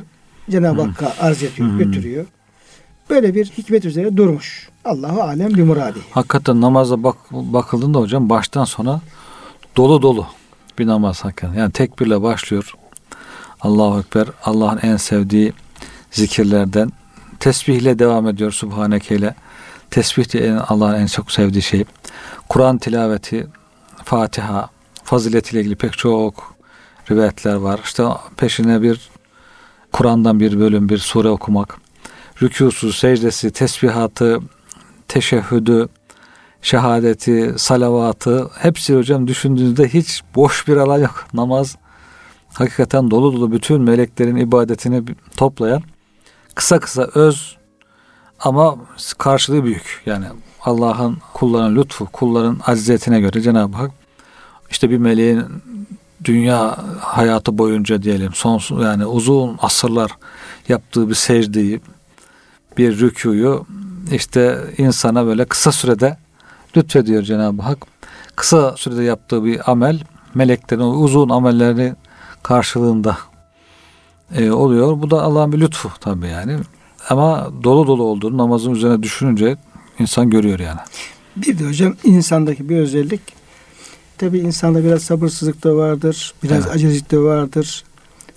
[0.50, 1.78] Cenab-ı Hakk'a arz ediyor, Hmm.
[1.78, 2.25] götürüyor.
[3.12, 4.70] Böyle bir hikmet üzere durmuş.
[4.86, 6.00] Allahu alem bir muradi.
[6.12, 9.01] Hakikaten namaza bak, bakıldığında hocam baştan sona
[9.77, 10.27] dolu dolu
[10.80, 11.53] bir namaz hakikaten.
[11.53, 12.74] Yani tekbirle başlıyor.
[13.62, 14.27] Allahu Ekber.
[14.44, 15.53] Allah'ın en sevdiği
[16.12, 16.91] zikirlerden.
[17.39, 19.36] Tesbihle devam ediyor Subhaneke ile.
[19.89, 21.86] Tesbih de Allah'ın en çok sevdiği şey.
[22.50, 23.48] Kur'an tilaveti,
[24.03, 24.70] Fatiha,
[25.03, 26.56] faziletiyle ilgili pek çok
[27.12, 27.80] rivayetler var.
[27.84, 28.03] İşte
[28.38, 29.10] peşine bir
[29.91, 31.80] Kur'an'dan bir bölüm, bir sure okumak.
[32.41, 34.39] Rükûsu, secdesi, tesbihatı,
[35.07, 35.88] teşehhüdü,
[36.62, 41.25] şehadeti, salavatı hepsi hocam düşündüğünüzde hiç boş bir alan yok.
[41.33, 41.77] Namaz
[42.53, 45.03] hakikaten dolu dolu bütün meleklerin ibadetini
[45.38, 45.81] toplayan
[46.55, 47.57] kısa kısa öz
[48.39, 48.75] ama
[49.17, 50.01] karşılığı büyük.
[50.05, 50.25] Yani
[50.62, 53.91] Allah'ın kulların lütfu, kulların acziyetine göre Cenab-ı Hak
[54.71, 55.43] işte bir meleğin
[56.24, 60.12] dünya hayatı boyunca diyelim sonsuz yani uzun asırlar
[60.69, 61.81] yaptığı bir secdeyi
[62.78, 63.60] bir rüküyü
[64.12, 66.18] işte insana böyle kısa sürede
[66.78, 67.78] lütfediyor Cenab-ı Hak.
[68.36, 70.00] Kısa sürede yaptığı bir amel
[70.36, 71.94] meleklerin uzun amelleri
[72.44, 73.18] karşılığında
[74.36, 75.01] e, oluyor.
[75.01, 76.57] Bu da Allah'ın bir lütfu tabii yani.
[77.10, 79.57] Ama dolu dolu olduğunu namazın üzerine düşününce
[80.00, 80.79] insan görüyor yani.
[81.36, 83.22] Bir de hocam insandaki bir özellik
[84.18, 86.34] tabi insanda biraz sabırsızlık da vardır.
[86.44, 86.75] Biraz Evet.
[86.75, 87.84] acelelik de vardır.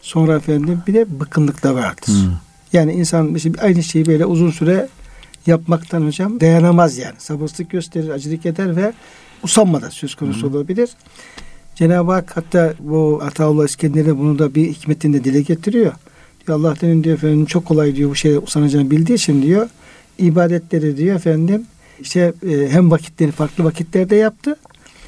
[0.02, 2.06] Sonra efendim bir de bıkkınlık da vardır.
[2.06, 2.32] Hmm.
[2.74, 4.88] Yani insan mesela aynı şeyi böyle uzun süre
[5.46, 7.14] yapmaktan hocam dayanamaz yani.
[7.18, 8.92] Sabırsızlık gösterir, acılık eder ve
[9.42, 10.90] usanmadan söz konusu olabilir.
[11.74, 15.92] Cenab-ı Hak hatta bu Ataullah İskender'e bunu da bir hikmetinde dile getiriyor.
[16.46, 19.68] Diyor Allah senin diyor efendim çok kolay diyor bu şeye usanacağını bildiği için diyor
[20.18, 21.66] ibadetleri diyor efendim
[22.00, 24.56] işte e, hem vakitleri farklı vakitlerde yaptı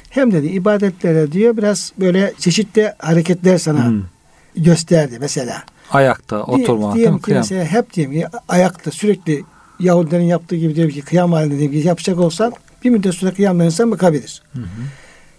[0.09, 4.01] hem de diyor, ibadetlere diyor biraz böyle çeşitli hareketler sana Hmm.
[4.55, 5.63] gösterdi mesela.
[5.91, 7.39] Ayakta, Diye- oturma, değil ki Kıyam.
[7.39, 9.43] mesela hep diyelim ki ayakta sürekli
[9.79, 13.65] Yahudilerin yaptığı gibi diyelim ki kıyam halinde diyelim ki yapacak olsan bir müddet sonra kıyamdan
[13.65, 14.41] insan bakabilir.
[14.53, 14.63] Hı hı.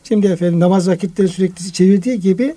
[0.05, 2.55] Şimdi efendim namaz vakitleri sürekli çevirdiği gibi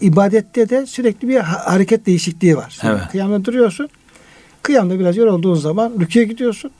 [0.00, 2.76] ibadette de sürekli bir ha- hareket değişikliği var.
[2.80, 3.08] Şimdi Evet.
[3.10, 3.88] Kıyamda duruyorsun.
[4.62, 6.70] Kıyamda biraz yorulduğun zaman rüküye gidiyorsun.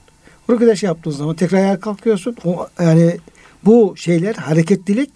[0.49, 2.35] Rüküde şey yaptığın zaman tekrar ayağa kalkıyorsun.
[2.45, 3.17] O, yani
[3.65, 5.09] bu şeyler hareketlilik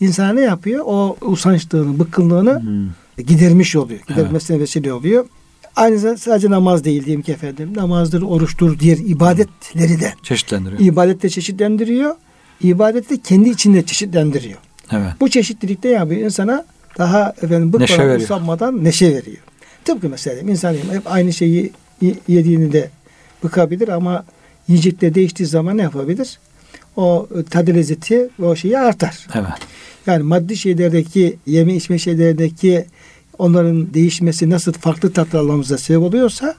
[0.00, 0.82] insana ne yapıyor?
[0.86, 2.88] O usançlığını, bıkkınlığını Hmm.
[3.16, 4.00] Gidermiş oluyor.
[4.08, 5.26] Gidermesine vesile oluyor.
[5.76, 7.72] Aynı zamanda sadece namaz değil diyelim ki efendim.
[7.76, 10.80] Namazdır, oruçtur, diğer ibadetleri de Çeşitlendiriyor.
[10.80, 12.14] ibadette çeşitlendiriyor.
[12.62, 14.58] İbadeti de kendi içinde çeşitlendiriyor.
[14.92, 15.12] Evet.
[15.20, 16.64] Bu çeşitlilikte yapıyor insana
[16.98, 19.38] daha efendim bıkmadan usanmadan neşe veriyor.
[19.84, 21.72] Tıpkı mesela insan hep aynı şeyi
[22.28, 22.90] yediğini de
[23.44, 24.24] bıkabilir ama
[24.68, 26.38] yiyecekler değiştiği zaman ne yapabilir?
[26.96, 29.26] O tadı lezzeti o şeyi artar.
[29.34, 29.48] Evet.
[30.06, 32.86] Yani maddi şeylerdeki yeme içme şeylerdeki
[33.38, 36.54] onların değişmesi nasıl farklı tatlar almamıza sebep oluyorsa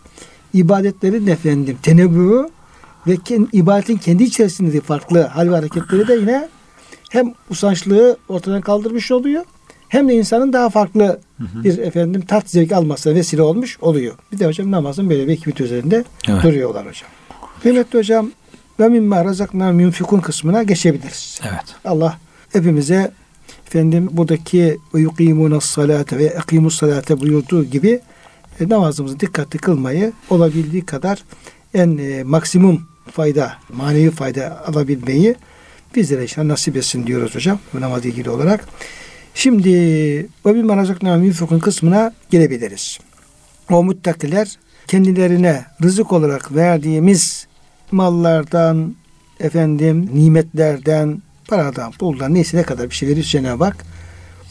[0.54, 2.50] ibadetlerin efendim tenebbüğü
[3.08, 6.50] ve ken- ibadetin kendi içerisindeki farklı hal ve hareketleri de yine
[7.10, 9.44] hem usançlığı ortadan kaldırmış oluyor
[9.90, 14.16] hem de insanın daha farklı bir efendim tat zevk almasına vesile olmuş oluyor.
[14.32, 16.44] Bir de hocam namazın böyle bir hikmet üzerinde Evet.
[16.44, 17.10] duruyorlar hocam.
[17.62, 18.32] Kıymetli hocam
[18.80, 21.40] ve mimma razakna münfikun kısmına geçebiliriz.
[21.44, 21.76] Evet.
[21.86, 22.18] Allah
[22.54, 23.12] hepimize
[23.68, 28.00] efendim buradaki yuqimuna salate ve ekimus salate buyurduğu gibi
[28.60, 31.24] e, namazımızı dikkatli kılmayı olabildiği kadar
[31.74, 35.36] en e, maksimum fayda, manevi fayda alabilmeyi
[35.96, 38.68] bizlere inşallah nasip etsin diyoruz hocam bu namazla ilgili olarak.
[39.34, 39.70] Şimdi
[40.46, 43.00] ve bir marazakna münfikun kısmına gelebiliriz.
[43.72, 47.48] O muttakiler kendilerine rızık olarak verdiğimiz
[47.92, 48.96] mallardan,
[49.40, 53.86] efendim nimetlerden, paradan, puldan neyse ne kadar bir şey verir Cenab-ı Hak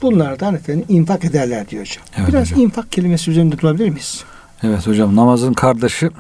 [0.03, 2.05] bunlardan efendim infak ederler diyor hocam.
[2.17, 2.61] Evet Biraz hocam.
[2.61, 4.25] infak kelimesi üzerinde durabilir miyiz?
[4.63, 6.11] Evet hocam namazın kardeşi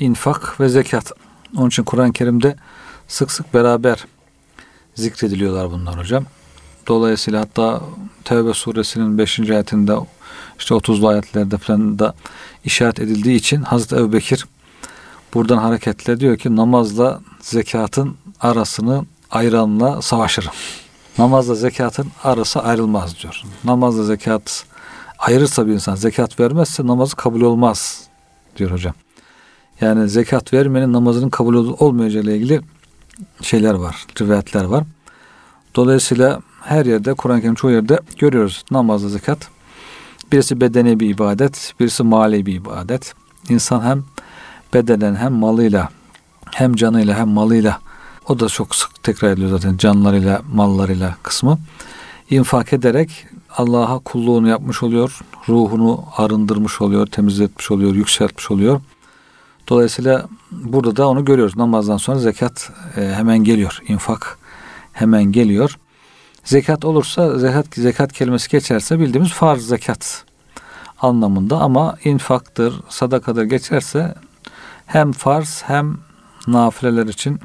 [0.00, 1.12] infak ve zekat.
[1.56, 2.56] Onun için Kur'an-ı Kerim'de
[3.08, 4.04] sık sık beraber
[4.94, 6.24] zikrediliyorlar bunlar hocam.
[6.88, 7.82] Dolayısıyla hatta
[8.24, 9.40] Tevbe suresinin 5.
[9.40, 9.92] ayetinde
[10.58, 12.14] işte 30'lu ayetlerde falan da
[12.64, 14.46] işaret edildiği için Hazreti Ebu Bekir
[15.34, 20.52] buradan hareketle diyor ki namazla zekatın arasını ayranla savaşırım.
[21.18, 23.42] Namazla zekatın arası ayrılmaz diyor.
[23.64, 24.64] Namazla zekat
[25.18, 28.08] ayırırsa bir insan zekat vermezse namazı kabul olmaz
[28.56, 28.94] diyor hocam.
[29.80, 32.60] Yani zekat vermenin namazının kabul olmayacağı ile ilgili
[33.42, 34.84] şeyler var, rivayetler var.
[35.74, 39.48] Dolayısıyla her yerde Kur'an-ı Kerim çoğu yerde görüyoruz namazla zekat.
[40.32, 43.14] Birisi bedeni bir ibadet, birisi mali bir ibadet.
[43.48, 44.04] İnsan hem
[44.74, 45.88] bedenen hem malıyla
[46.50, 47.80] hem canıyla hem malıyla
[48.30, 51.58] o da çok sık tekrar ediliyor zaten canlarıyla mallarıyla kısmı
[52.30, 55.18] infak ederek Allah'a kulluğunu yapmış oluyor.
[55.48, 58.80] Ruhunu arındırmış oluyor, temizletmiş oluyor, yükseltmiş oluyor.
[59.68, 61.56] Dolayısıyla burada da onu görüyoruz.
[61.56, 63.82] Namazdan sonra zekat e, hemen geliyor.
[63.88, 64.38] infak
[64.92, 65.78] hemen geliyor.
[66.44, 70.24] Zekat olursa zekat zekat kelimesi geçerse bildiğimiz farz zekat
[71.00, 74.14] anlamında ama infaktır, sadakadır geçerse
[74.86, 75.98] hem farz hem
[76.46, 77.40] nafileler için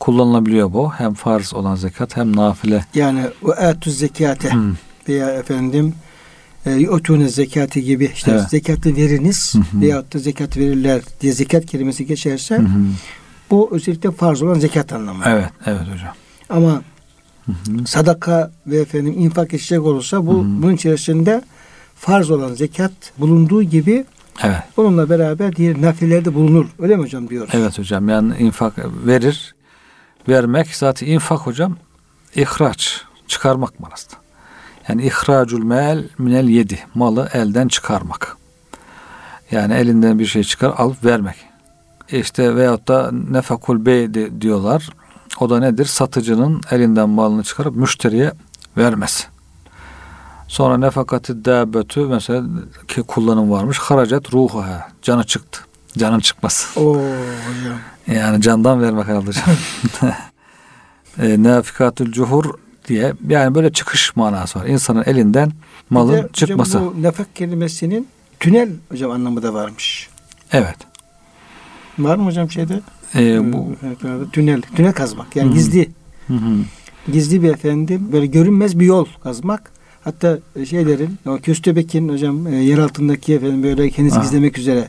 [0.00, 0.92] kullanılabiliyor bu.
[0.92, 2.84] Hem farz olan zekat hem nafile.
[2.94, 4.74] Yani o etü zekate hmm.
[5.08, 5.94] veya efendim
[6.66, 8.50] e, zekati gibi işte evet.
[8.50, 12.66] zekatı veriniz hı veyahut da zekat verirler diye zekat kelimesi geçerse hı
[13.50, 15.24] bu özellikle farz olan zekat anlamı.
[15.26, 16.14] Evet, evet hocam.
[16.50, 16.82] Ama
[17.46, 17.52] hı
[17.86, 21.42] sadaka ve efendim infak geçecek olursa bu hı bunun içerisinde
[21.94, 24.04] farz olan zekat bulunduğu gibi
[24.42, 24.62] Evet.
[24.76, 26.66] Onunla beraber diğer nafilerde bulunur.
[26.78, 27.50] Öyle mi hocam diyoruz?
[27.54, 28.08] Evet hocam.
[28.08, 28.74] Yani infak
[29.06, 29.54] verir.
[30.28, 31.76] Vermek zaten infak hocam
[32.34, 34.14] ihraç, çıkarmak manasında.
[34.88, 36.78] Yani ihracul mel minel yedi.
[36.94, 38.36] Malı elden çıkarmak.
[39.50, 41.36] Yani elinden bir şey çıkar alıp vermek.
[42.08, 44.90] İşte veyahut da nefakul bey diyorlar.
[45.40, 45.84] O da nedir?
[45.84, 48.32] Satıcının elinden malını çıkarıp müşteriye
[48.76, 49.24] vermesi.
[50.48, 52.42] Sonra nefakati dâbetü mesela
[52.88, 53.78] ki kullanım varmış.
[53.78, 54.88] Haracat ruhuha.
[55.02, 55.60] Canı çıktı.
[55.98, 56.80] Canın çıkması.
[56.80, 57.78] Oo hocam.
[58.14, 59.30] Yani candan vermek herhalde
[61.22, 62.44] e, Nafikatül cuhur
[62.88, 64.66] diye yani böyle çıkış manası var.
[64.66, 65.52] İnsanın elinden
[65.90, 66.78] malın de, çıkması.
[66.78, 68.08] Hocam bu nefak kelimesinin
[68.40, 70.08] tünel hocam anlamı da varmış.
[70.52, 70.76] Evet.
[71.98, 72.80] Var mı hocam şeyde?
[73.14, 73.76] Ee, bu
[74.32, 75.36] tünel, tünel kazmak.
[75.36, 75.54] Yani Hı-hı.
[75.54, 75.90] gizli.
[76.26, 76.56] Hı-hı.
[77.12, 79.72] Gizli bir efendim böyle görünmez bir yol kazmak.
[80.04, 84.22] Hatta şeylerin o Köstebek'in hocam e, yer altındaki efendim böyle kendisi ha.
[84.22, 84.88] gizlemek üzere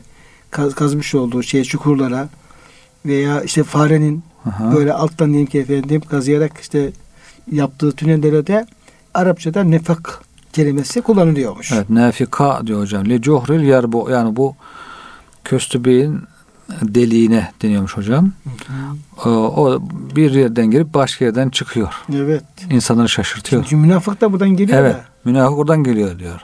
[0.50, 2.28] kaz, kazmış olduğu şey çukurlara
[3.06, 4.74] veya işte farenin Aha.
[4.74, 6.92] böyle alttan diyeyim ki efendim kazıyarak işte
[7.52, 8.66] yaptığı tünellere de
[9.14, 11.72] Arapçada nefak kelimesi kullanılıyormuş.
[11.72, 13.08] Evet nefika diyor hocam.
[13.08, 14.54] Le cuhril yer bu yani bu
[15.44, 16.20] köstübeğin
[16.82, 18.32] deliğine deniyormuş hocam.
[18.44, 19.30] Hı hı.
[19.30, 19.82] O,
[20.16, 21.94] bir yerden girip başka yerden çıkıyor.
[22.14, 22.44] Evet.
[22.70, 23.62] İnsanları şaşırtıyor.
[23.62, 24.94] Çünkü münafık da buradan geliyor Evet.
[24.94, 25.04] Da.
[25.24, 26.40] Münafık oradan geliyor diyor.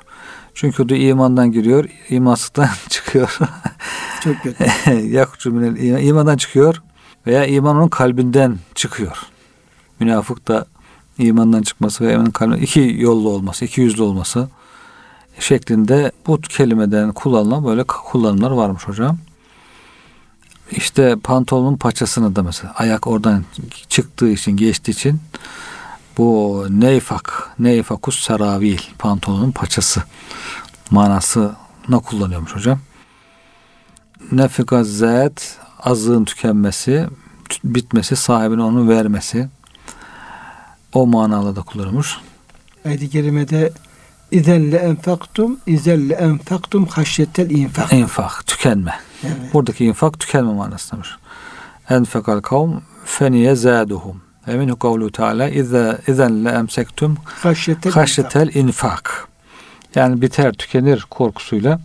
[0.54, 3.38] Çünkü de imandan giriyor, imansızdan çıkıyor.
[4.24, 4.66] Çok kötü.
[5.06, 6.82] Yakçu minel imandan çıkıyor
[7.26, 9.18] veya iman onun kalbinden çıkıyor.
[10.00, 10.66] Münafık da
[11.18, 14.48] imandan çıkması ve imanın kalbinden iki yollu olması, iki yüzlü olması
[15.38, 19.18] şeklinde bu kelimeden kullanılan böyle kullanımlar varmış hocam.
[20.70, 23.44] İşte pantolonun paçasını da mesela ayak oradan
[23.88, 25.20] çıktığı için geçtiği için
[26.18, 30.02] bu neyfak, neyfakus seravil pantolonun paçası
[30.90, 32.80] manasına kullanıyormuş hocam.
[34.32, 37.06] Nefika zat azığın tükenmesi,
[37.64, 39.48] bitmesi, sahibine onu vermesi
[40.92, 42.16] o manada da kullanılmış.
[42.84, 43.72] Ayet-i kerimede
[44.30, 47.92] İzelle enfaktum, izelle enfaktum haşyetel infak.
[47.92, 48.94] İnfak, tükenme.
[49.24, 49.54] Evet.
[49.54, 51.18] Buradaki infak tükenme manasındadır.
[51.90, 52.72] Enfekal kavm
[53.04, 54.22] feniye zâduhum.
[54.48, 55.48] Ve minhu kavlu teala
[56.06, 57.16] izen le emsektum
[57.90, 59.28] haşyetel infak.
[59.94, 61.80] Yani biter tükenir korkusuyla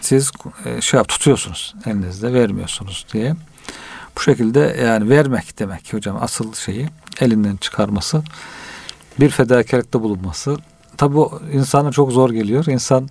[0.00, 0.32] siz
[0.64, 3.34] e, şey yap, tutuyorsunuz elinizde vermiyorsunuz diye.
[4.16, 6.88] Bu şekilde yani vermek demek ki hocam asıl şeyi
[7.20, 8.22] elinden çıkarması
[9.20, 10.56] bir fedakarlıkta bulunması.
[10.96, 12.66] Tabi bu insana çok zor geliyor.
[12.66, 13.08] İnsan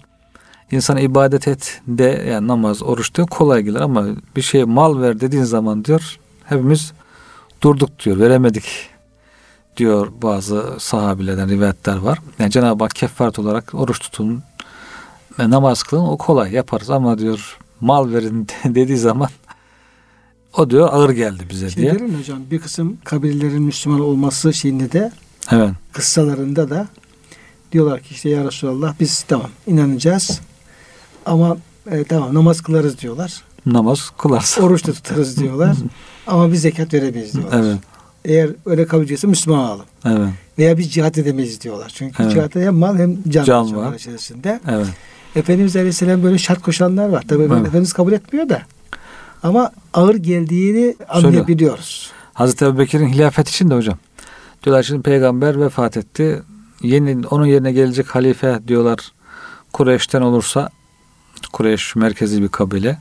[0.71, 5.19] insana ibadet et de yani namaz, oruç diyor kolay gelir ama bir şey mal ver
[5.19, 6.93] dediğin zaman diyor hepimiz
[7.61, 8.89] durduk diyor veremedik
[9.77, 12.19] diyor bazı sahabilerden rivayetler var.
[12.39, 14.43] Yani Cenab-ı Hak kefaret olarak oruç tutun
[15.39, 19.29] namaz kılın o kolay yaparız ama diyor mal verin dediği zaman
[20.57, 21.93] o diyor ağır geldi bize şey diye.
[21.95, 25.11] Derim hocam bir kısım kabilelerin Müslüman olması şeyinde de
[25.51, 25.69] evet.
[25.93, 26.87] kıssalarında da
[27.71, 30.41] diyorlar ki işte ya Resulallah biz tamam inanacağız
[31.25, 31.57] ama
[31.91, 33.43] e, tamam namaz kılarız diyorlar.
[33.65, 34.61] Namaz kılarsın.
[34.61, 35.75] Oruç da tutarız diyorlar.
[36.27, 37.63] ama biz zekat veremeyiz diyorlar.
[37.63, 37.77] Evet.
[38.25, 39.85] eğer öyle kabul ediyorsa Müslüman olalım.
[40.05, 40.29] Evet.
[40.57, 41.91] Veya biz cihat edemeyiz diyorlar.
[41.95, 42.33] Çünkü Evet.
[42.33, 43.93] cihatta hem mal hem can, Can var.
[43.93, 44.59] içerisinde.
[44.67, 44.87] Evet.
[45.35, 47.23] Efendimiz Aleyhisselam böyle şart koşanlar var.
[47.27, 47.51] Tabii Evet.
[47.51, 48.61] Efendimiz kabul etmiyor da.
[49.43, 52.11] Ama ağır geldiğini anlayabiliyoruz.
[52.33, 53.97] Hazreti Ebubekir'in hilafet için de hocam.
[54.63, 56.41] Diyorlar şimdi peygamber vefat etti.
[56.81, 59.11] Yeni onun yerine gelecek halife diyorlar
[59.73, 60.69] Kureyş'ten olursa
[61.53, 62.97] Kureyş merkezi bir kabile.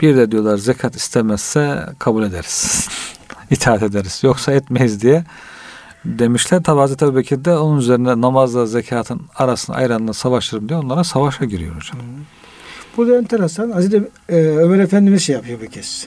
[0.00, 2.88] Bir de diyorlar zekat istemezse kabul ederiz.
[3.50, 4.20] İtaat ederiz.
[4.22, 5.24] Yoksa etmeyiz diye
[6.18, 6.62] demişler.
[6.62, 11.76] Tabi Hazreti Ebubekir de onun üzerine namazla zekatın arasını ayranla savaşırım diye onlara savaşa giriyor
[11.76, 11.98] hocam.
[12.96, 13.70] Burada enteresan.
[13.70, 16.06] Hazreti e, Ömer Efendimiz şey yapıyor bir kez.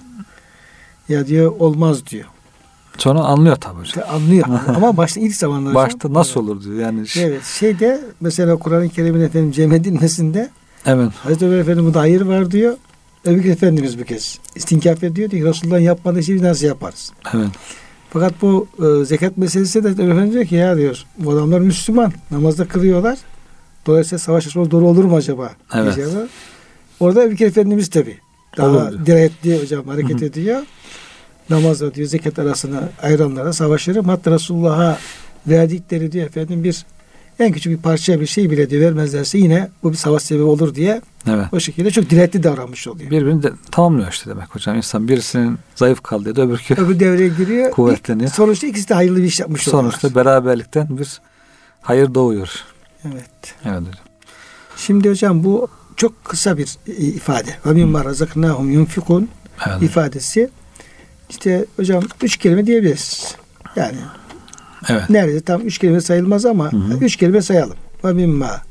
[1.10, 2.26] Ya diyor olmaz diyor.
[2.98, 4.04] Sonra anlıyor tabi hocam.
[4.14, 4.46] Anlıyor.
[4.76, 6.76] Ama başta ilk zamanlar hocam- Başta nasıl olur diyor.
[6.80, 7.44] Yani Evet.
[7.46, 10.50] Şeyde mesela Kur'an-ı Kerim'in efendim cem edilmesinde
[10.86, 11.12] evet.
[11.24, 12.78] Hazreti Ömer Efendimiz'de hayır var diyor.
[13.26, 17.12] Ebu Bekir Efendimiz bir kez istinkaf ediyor diyor ki Resulullah'ın yapmadığı şeyi nasıl yaparız?
[17.34, 17.50] Evet.
[18.10, 23.18] Fakat bu e, zekat meselesi de diyor ki ya diyor bu adamlar Müslüman namazda kılıyorlar.
[23.88, 25.52] Dolayısıyla savaş açması doğru olur mu acaba?
[25.74, 25.96] Evet.
[25.96, 26.28] diyeceğim.
[27.00, 28.18] Orada Ebu Bekir Efendimiz tabi
[28.58, 30.26] daha Olur dirayetli hocam hareket Hı hı.
[30.26, 30.62] ediyor.
[31.50, 34.06] Namazla diyor zekat arasına ayıranlara savaşırım.
[34.06, 34.98] Hatta Resulullah'a
[35.48, 36.86] verdikleri diyor efendim bir
[37.40, 40.76] en küçük bir parça bir şey bile diyor vermezlerse yine bu bir savaş sebebi olur
[40.76, 41.46] diye Evet.
[41.52, 43.12] o şekilde çok diretli davranmış oluyor.
[43.12, 44.76] Birbirini de tamamlıyor işte demek hocam.
[44.76, 47.72] İnsan birisinin zayıf kaldığı da öbürkü Öbür devreye giriyor.
[47.76, 48.30] kuvvetleniyor.
[48.32, 50.26] Sonuçta ikisi de hayırlı bir iş yapmış Sonuçta oluyorlar.
[50.26, 51.22] beraberlikten bir
[51.82, 52.50] hayır doğuyor.
[53.06, 53.56] Evet.
[53.66, 53.94] Evet hocam.
[54.78, 57.50] Şimdi hocam bu çok kısa bir ifade.
[57.66, 59.30] Ve mimma razaknahum yunfikun
[59.82, 60.50] ifadesi.
[61.30, 63.36] İşte hocam üç kelime diyebiliriz.
[63.76, 63.98] Yani
[64.90, 65.10] evet.
[65.10, 66.98] neredeyse tam üç kelime sayılmaz ama Hı hı.
[67.02, 67.78] üç kelime sayalım.
[68.04, 68.62] Ve mimma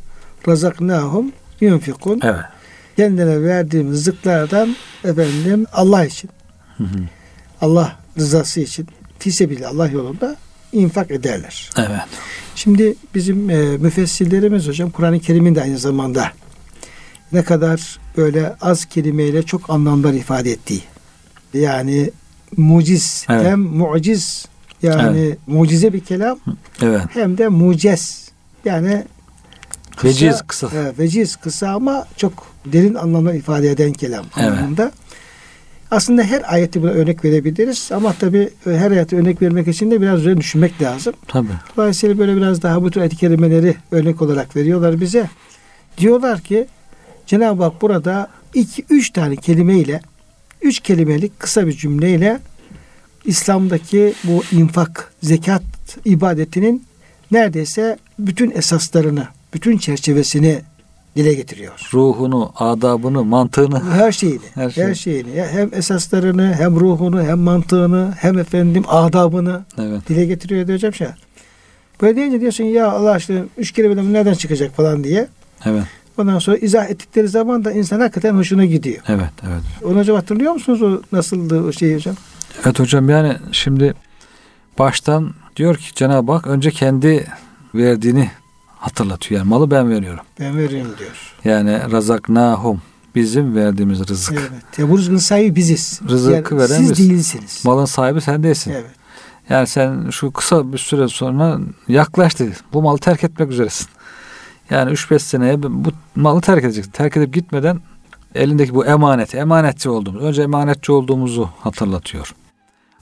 [0.48, 2.20] razaknahum yunfikun.
[2.24, 2.40] Evet.
[2.96, 6.30] Kendilerine verdiğimiz rızıklardan efendim Allah için,
[6.76, 6.98] Hı hı.
[7.60, 8.86] Allah rızası için
[9.18, 10.36] fisebillah Allah yolunda
[10.72, 11.70] infak ederler.
[11.76, 12.00] Evet.
[12.54, 16.32] Şimdi bizim e, müfessirlerimiz hocam Kur'an-ı Kerim'in de aynı zamanda
[17.32, 20.82] ne kadar böyle az kelimeyle çok anlamlar ifade ettiği.
[21.54, 22.10] Yani
[22.56, 23.46] muciz Evet.
[23.46, 24.46] hem muciz
[24.82, 26.38] yani mucize bir kelam
[26.82, 27.02] Evet.
[27.10, 28.28] hem de mucez
[28.64, 29.04] yani
[29.96, 30.68] kısa, Veciz kısa.
[30.76, 34.48] Evet, veciz kısa ama çok derin anlamlar ifade eden kelam Evet.
[34.52, 34.92] anlamında.
[35.90, 40.20] Aslında her ayeti buna örnek verebiliriz ama tabi her ayeti örnek vermek için de biraz
[40.20, 41.14] üzerine düşünmek lazım.
[41.28, 41.48] Tabii.
[41.76, 45.30] Dolayısıyla böyle biraz daha bu tür ayet-i kerimeleri örnek olarak veriyorlar bize.
[45.98, 46.66] Diyorlar ki
[47.26, 50.00] Cenab-ı Hak burada iki, üç tane kelimeyle
[50.62, 52.40] üç kelimelik kısa bir cümleyle
[53.28, 55.62] İslam'daki bu infak, zekat
[56.04, 56.84] ibadetinin
[57.30, 60.60] neredeyse bütün esaslarını, bütün çerçevesini
[61.16, 61.72] dile getiriyor.
[61.94, 63.90] Ruhunu, adabını, mantığını.
[63.90, 64.94] Her şeyini, Her her, şey.
[64.94, 70.08] şeyini, ya hem esaslarını, hem ruhunu, hem mantığını, hem efendim adabını, Evet.
[70.08, 71.08] dile getiriyor diyor hocam şey.
[72.02, 75.28] Böyle deyince diyorsun ya Allah aşkına üç kelimeden bu nereden çıkacak falan diye.
[75.64, 75.82] Evet.
[76.18, 78.98] Ondan sonra izah ettikleri zaman da insan hakikaten hoşuna gidiyor.
[79.08, 79.30] Evet.
[79.48, 79.62] Evet.
[79.84, 82.14] Onu hocam hatırlıyor musunuz o nasıldı o şey hocam?
[82.64, 83.94] Evet hocam yani şimdi
[84.78, 87.26] baştan diyor ki Cenab-ı Hak önce kendi
[87.74, 88.30] verdiğini
[88.78, 89.38] hatırlatıyor.
[89.38, 90.24] Yani malı ben veriyorum.
[90.40, 91.34] Ben veriyorum diyor.
[91.44, 92.82] Yani razaknahum
[93.14, 94.38] bizim verdiğimiz rızık.
[94.38, 94.78] Evet.
[94.78, 96.00] Ya bu rızkın sahibi biziz.
[96.08, 96.98] Rızıkı veren siz biz.
[96.98, 97.64] değilsiniz.
[97.64, 98.70] Malın sahibi sen değilsin.
[98.70, 98.90] Evet.
[99.48, 102.52] Yani sen şu kısa bir süre sonra yaklaştı.
[102.72, 103.88] Bu malı terk etmek üzeresin.
[104.70, 106.90] Yani 3-5 seneye bu malı terk edeceksin.
[106.90, 107.80] Terk edip gitmeden
[108.34, 112.34] elindeki bu emanet, emanetçi olduğumuz, önce emanetçi olduğumuzu hatırlatıyor.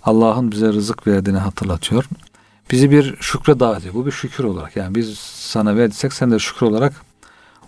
[0.07, 2.05] Allah'ın bize rızık verdiğini hatırlatıyor.
[2.71, 3.95] Bizi bir şükre davet ediyor.
[3.95, 4.77] Bu bir şükür olarak.
[4.77, 6.93] Yani biz sana verdiysek sen de şükür olarak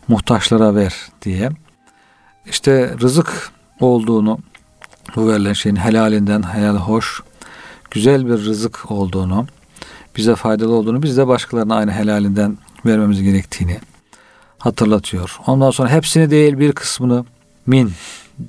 [0.09, 1.51] muhtaçlara ver diye.
[2.47, 4.39] İşte rızık olduğunu,
[5.17, 7.23] bu verilen şeyin helalinden, helal hoş,
[7.91, 9.47] güzel bir rızık olduğunu,
[10.17, 13.81] bize faydalı olduğunu, biz de başkalarına aynı helalinden vermemiz gerektiğini
[14.59, 15.39] hatırlatıyor.
[15.47, 17.25] Ondan sonra hepsini değil bir kısmını
[17.67, 17.93] min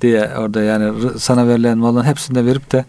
[0.00, 2.84] diye orada yani sana verilen malın hepsini de verip de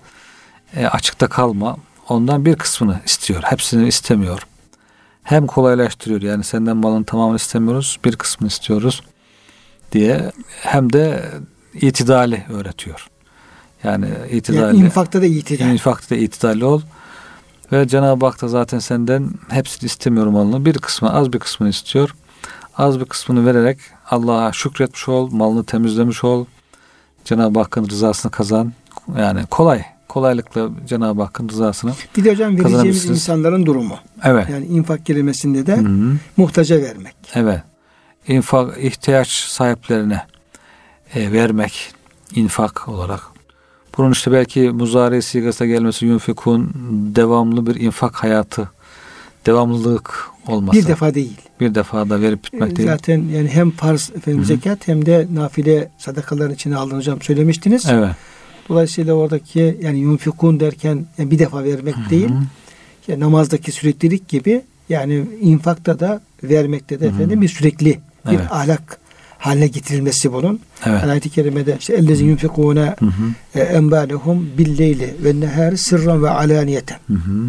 [0.76, 1.78] e, açıkta kalma.
[2.10, 3.44] Ondan bir kısmını istiyor.
[3.44, 4.42] Hepsini istemiyor.
[5.24, 9.04] Hem kolaylaştırıyor yani senden malın tamamını istemiyoruz bir kısmını istiyoruz
[9.92, 10.32] diye
[10.62, 11.32] hem de
[11.74, 13.08] itidali öğretiyor.
[13.84, 14.62] Yani itidali.
[14.62, 15.68] Yani infakta da itidal.
[15.68, 16.82] İnfakta da itidalli ol.
[17.72, 20.66] Ve Cenab-ı Hak da zaten senden hepsini istemiyorum malını.
[20.66, 22.16] Bir kısmı, az bir kısmını istiyor.
[22.78, 23.80] Az bir kısmını vererek
[24.10, 26.46] Allah'a şükretmiş ol, malını temizlemiş ol.
[27.26, 28.74] Cenab-ı Hakk'ın rızasını kazan.
[29.18, 31.94] Yani kolay, kolaylıkla Cenab-ı Hakk'ın rızasını.
[32.18, 33.98] Bir de hocam vereceğimiz insanların durumu.
[34.24, 34.50] Evet.
[34.50, 36.18] Yani infak kelimesinde de Hı hı.
[36.38, 37.16] muhtaca vermek.
[37.36, 37.62] Evet.
[38.28, 40.22] İnfak ihtiyaç sahiplerine
[41.16, 41.94] e, vermek
[42.36, 43.22] infak olarak
[43.98, 46.72] Bunun işte belki muzari sigasına gelmesi yunfikun
[47.16, 48.70] devamlı bir infak hayatı,
[49.46, 50.78] devamlılık olması.
[50.78, 51.38] Bir defa değil.
[51.60, 52.90] Bir defa da verip bitmek Ee, değil.
[52.90, 54.48] Zaten yani hem farz efendim Hı hı.
[54.48, 57.86] zekat hem de nafile sadakaların içine aldığını hocam söylemiştiniz.
[57.90, 58.16] Evet.
[58.72, 62.30] Dolayısıyla oradaki yani yunfikun derken yani bir defa vermek değil.
[62.30, 62.44] Hı hı.
[63.08, 67.14] Yani namazdaki süreklilik gibi yani infakta da vermekte de Hı hı.
[67.16, 68.52] efendim bir sürekli bir Evet.
[68.52, 69.00] ahlak
[69.38, 70.60] haline getirilmesi bunun.
[70.86, 71.02] Evet.
[71.02, 73.60] Yani ayet-i kerimede işte ellezi yunfikune Hı hı.
[73.60, 76.30] enbalehum billeyli ve nehari sırran ve
[77.14, 77.48] hı.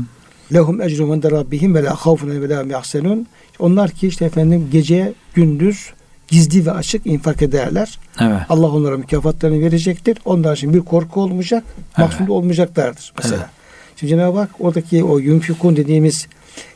[0.55, 3.27] Lehum ecrum inde rabbihim ve la havfun ve yahsenun.
[3.59, 5.93] Onlar ki işte efendim gece gündüz
[6.29, 7.99] gizli ve açık infak ederler.
[8.21, 8.41] Evet.
[8.49, 10.19] Allah onlara mükafatlarını verecektir.
[10.25, 11.65] Onlar için bir korku olmayacak,
[11.99, 13.37] mahzun da olmayacaklardır mesela.
[13.37, 13.51] Evet.
[13.97, 16.27] Şimdi Cenab-ı Hak oradaki o yunfikun dediğimiz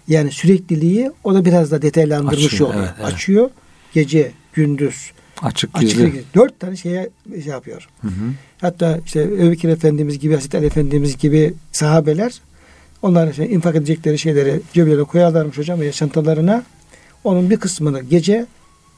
[0.09, 2.83] yani sürekliliği o da biraz da detaylandırmış Açıyor, oluyor.
[2.85, 3.13] evet, evet.
[3.15, 3.51] Açıyor.
[3.95, 5.11] Gece, gündüz,
[5.43, 6.23] Açık açık gizli.
[6.35, 7.89] dört tane şeye şey yapıyor.
[8.03, 8.13] Hı hı.
[8.61, 12.41] Hatta işte Ebu Bekir Efendimiz gibi, Hazreti Ali Efendimiz gibi sahabeler
[13.03, 16.63] onlar işte infak edecekleri şeyleri ceblerine koyarlarmış hocam veya çantalarına.
[17.25, 18.47] Onun bir kısmını gece,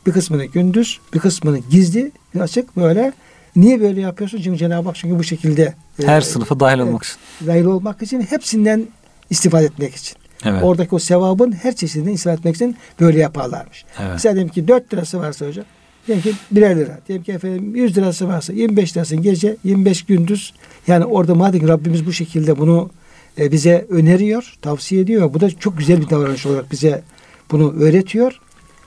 [0.06, 3.12] bir kısmını gündüz, bir kısmını gizli, bir açık böyle.
[3.56, 4.40] Niye böyle yapıyorsun?
[4.42, 7.16] Çünkü Cenab-ı Hak çünkü bu şekilde Her e, sınıfa dahil e, olmak için.
[7.46, 8.86] dahil olmak için hepsinden
[9.30, 10.16] istifade etmek için.
[10.44, 10.62] Evet.
[10.62, 13.84] Oradaki o sevabın her çeşidinden istifade etmek için böyle yaparlarmış.
[14.00, 14.10] Evet.
[14.12, 15.64] Mesela diyelim ki 4 lirası varsa hocam.
[16.06, 16.98] Diyelim ki birer lira.
[17.08, 20.54] Diyelim ki efendim 100 lirası varsa 25 lirası gece 25 gündüz.
[20.86, 22.90] Yani orada madem Rabbimiz bu şekilde bunu
[23.38, 25.34] e, bize öneriyor, tavsiye ediyor.
[25.34, 27.02] Bu da çok güzel bir davranış olarak bize
[27.50, 28.40] bunu öğretiyor.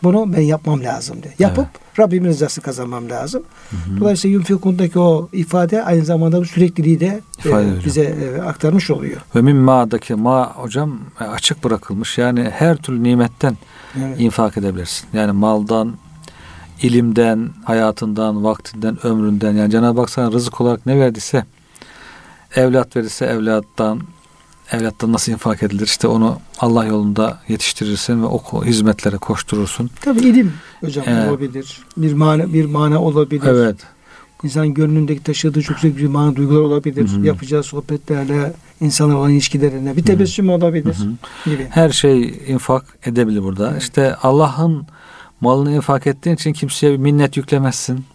[0.04, 1.34] Bunu ben yapmam lazım diye.
[1.40, 1.68] Yapıp
[2.00, 3.44] Rabbimin rızası kazanmam lazım.
[4.00, 9.22] Dolayısıyla Yunfikundaki o ifade aynı zamanda bu sürekliliği de e, bize e, aktarmış oluyor.
[9.36, 12.18] Ve min ma'daki ma hocam e, açık bırakılmış.
[12.18, 13.58] Yani her türlü nimetten
[14.00, 14.20] Evet.
[14.20, 15.08] infak edebilirsin.
[15.14, 15.94] Yani maldan,
[16.82, 19.52] ilimden, hayatından, vaktinden, ömründen.
[19.52, 21.46] Yani Cenab-ı Hak sana rızık olarak ne verdiyse,
[22.56, 24.02] evlat verirse evlattan,
[24.72, 25.86] evlattan nasıl infak edilir?
[25.86, 29.90] İşte onu Allah yolunda yetiştirirsin ve o hizmetlere koşturursun.
[30.02, 31.30] Tabii ilim hocam Evet.
[31.30, 31.80] olabilir.
[31.98, 33.48] Bir mana bir mana olabilir.
[33.48, 33.78] Evet.
[34.44, 37.10] İnsan gönlündeki taşıdığı çok güzel bir mana duygular olabilir.
[37.10, 37.26] Hı hı.
[37.26, 41.54] Yapacağı sohbetlerle, insanlar olan ilişkilerine bir tebessüm olabilir Hı hı.
[41.54, 41.68] gibi.
[41.70, 43.72] Her şey infak edebilir burada.
[43.72, 43.82] Evet.
[43.82, 44.86] İşte Allah'ın
[45.42, 48.06] malını infak ettiğin için kimseye bir minnet yüklemezsin.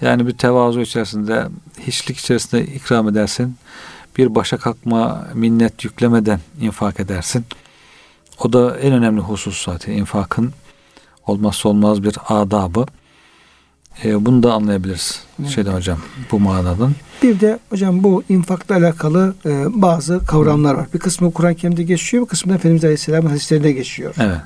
[0.00, 1.48] Yani bir tevazu içerisinde,
[1.86, 3.56] hiçlik içerisinde ikram edersin.
[4.20, 7.44] Bir başa kalkma, minnet yüklemeden infak edersin.
[8.44, 10.52] O da en önemli husus zaten infakın
[11.26, 12.86] olmazsa olmaz bir adabı.
[14.04, 15.50] Ee, bunu da anlayabiliriz Evet.
[15.50, 15.98] şeyden hocam
[16.30, 16.92] bu manadan.
[17.22, 20.86] Bir de hocam bu infakla alakalı e, bazı kavramlar var.
[20.94, 24.14] Bir kısmı Kur'an-ı Kerim'de geçiyor, bir kısmı da Efendimiz Aleyhisselam'ın hadislerinde geçiyor.
[24.18, 24.40] Evet.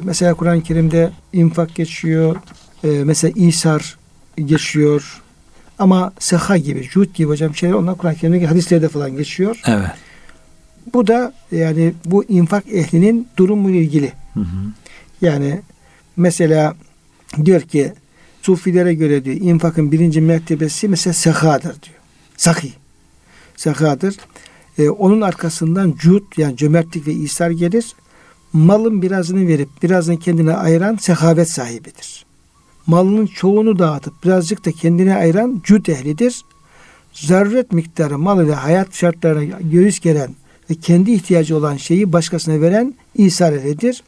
[0.00, 2.36] Mesela Kur'an-ı Kerim'de infak geçiyor,
[2.84, 3.98] e, mesela İsar
[4.44, 5.22] geçiyor.
[5.80, 9.60] Ama seha gibi, cud gibi hocam şeyler onlar Kur'an-ı Kerim'deki hadislerde falan geçiyor.
[9.66, 9.90] Evet.
[10.94, 14.12] Bu da yani bu infak ehlinin durumuyla ilgili.
[14.34, 14.44] Hı hı.
[15.20, 15.60] Yani
[16.16, 16.74] mesela
[17.44, 17.92] diyor ki
[18.42, 21.96] Sufilere göre diyor infakın birinci mertebesi mesela sehadır diyor.
[22.36, 22.72] Sahi.
[23.56, 24.16] Sehadır.
[24.78, 27.86] Ee, onun arkasından cud yani cömertlik ve isar gelir.
[28.52, 32.24] Malın birazını verip birazını kendine ayıran sehavet sahibidir.
[32.90, 36.44] Malının çoğunu dağıtıp birazcık da kendine ayıran cud ehlidir.
[37.12, 40.34] Zaruret miktarı mal ile hayat şartlarına göğüs gelen
[40.70, 44.02] ve kendi ihtiyacı olan şeyi başkasına veren isar ehlidir.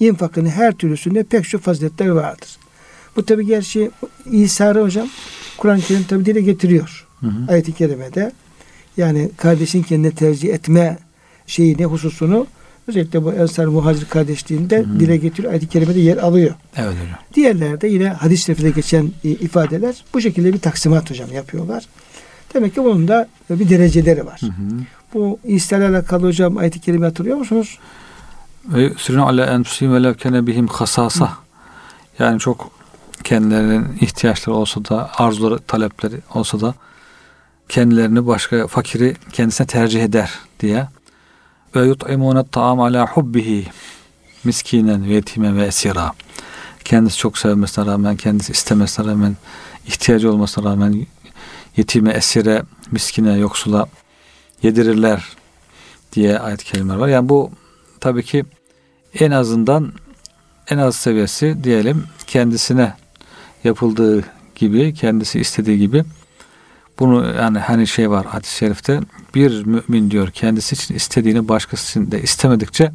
[0.00, 2.48] İnfakın her türlüsünde pek çok faziletler vardır.
[3.16, 3.90] Bu tabi gerçi
[4.32, 5.08] İsa'rı hocam
[5.56, 7.06] Kur'an-ı Kerim tabi dile getiriyor.
[7.20, 7.52] Hı hı.
[7.52, 8.32] Ayet-i Kerime'de.
[8.96, 10.98] Yani kardeşin kendine tercih etme
[11.46, 12.46] şeyini, hususunu
[12.88, 15.00] özellikle bu Ensar Muhacir kardeşliğinde Hı hı.
[15.00, 15.52] dile getiriyor.
[15.52, 16.54] Ayet-i Kerime'de yer alıyor.
[16.76, 17.18] Evet hocam.
[17.34, 21.84] Diğerlerde yine hadis şerifinde geçen e, ifadeler bu şekilde bir taksimat hocam yapıyorlar.
[22.54, 24.40] Demek ki bunun da bir dereceleri var.
[24.40, 24.80] Hı hı.
[25.14, 27.78] Bu İsa'yla alakalı hocam ayet-i kerime hatırlıyor musunuz?
[28.66, 31.32] Ve yusirun ala enfusihim ve lev kene bihim hasasa.
[32.18, 32.70] Yani çok
[33.24, 36.74] kendilerinin ihtiyaçları olsa da, arzuları, talepleri olsa da
[37.68, 40.88] kendilerini başka fakiri kendisine tercih eder diye.
[41.76, 43.66] Ve yut'imune ta'am ala hubbihi
[44.44, 46.12] miskinen ve yetimen ve esira.
[46.84, 49.36] Kendisi çok sevmesine rağmen, kendisi istemesine rağmen,
[49.86, 51.06] ihtiyacı olmasına rağmen
[51.76, 53.88] yetime, esire, miskine, yoksula
[54.62, 55.24] yedirirler
[56.12, 57.08] diye ayet kelimeler var.
[57.08, 57.50] Yani bu
[58.00, 58.44] tabii ki
[59.20, 59.92] en azından
[60.70, 62.94] en az seviyesi diyelim kendisine
[63.64, 64.24] yapıldığı
[64.54, 66.04] gibi, kendisi istediği gibi
[66.98, 69.00] bunu yani hani şey var hadis-i şerifte
[69.34, 72.92] bir mümin diyor kendisi için istediğini başkası için de istemedikçe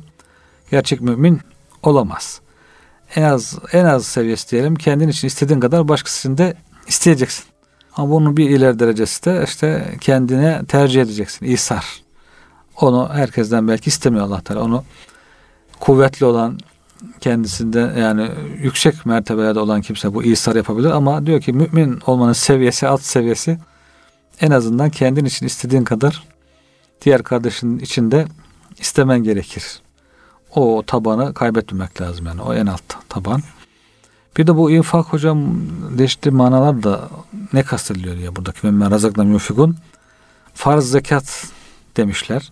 [0.71, 1.41] gerçek mümin
[1.83, 2.41] olamaz.
[3.15, 6.53] En az en az seviyesi diyelim kendin için istediğin kadar başkası için de
[6.87, 7.45] isteyeceksin.
[7.97, 11.45] Ama bunun bir ileri derecesi de işte kendine tercih edeceksin.
[11.45, 11.85] İsar.
[12.81, 14.63] Onu herkesten belki istemiyor Allah Teala.
[14.63, 14.83] Onu
[15.79, 16.59] kuvvetli olan
[17.19, 18.29] kendisinde yani
[18.61, 23.57] yüksek mertebede olan kimse bu İsar yapabilir ama diyor ki mümin olmanın seviyesi alt seviyesi
[24.41, 26.23] en azından kendin için istediğin kadar
[27.01, 28.25] diğer kardeşin içinde
[28.79, 29.81] istemen gerekir.
[30.55, 33.41] O tabanı kaybetmemek lazım yani o en alt taban.
[34.37, 35.55] Bir de bu infak hocam
[35.97, 37.09] değişti manalar da
[37.53, 39.77] ne kastediliyor ya buradaki memme razakla müfikun
[40.53, 41.47] farz zekat
[41.97, 42.51] demişler.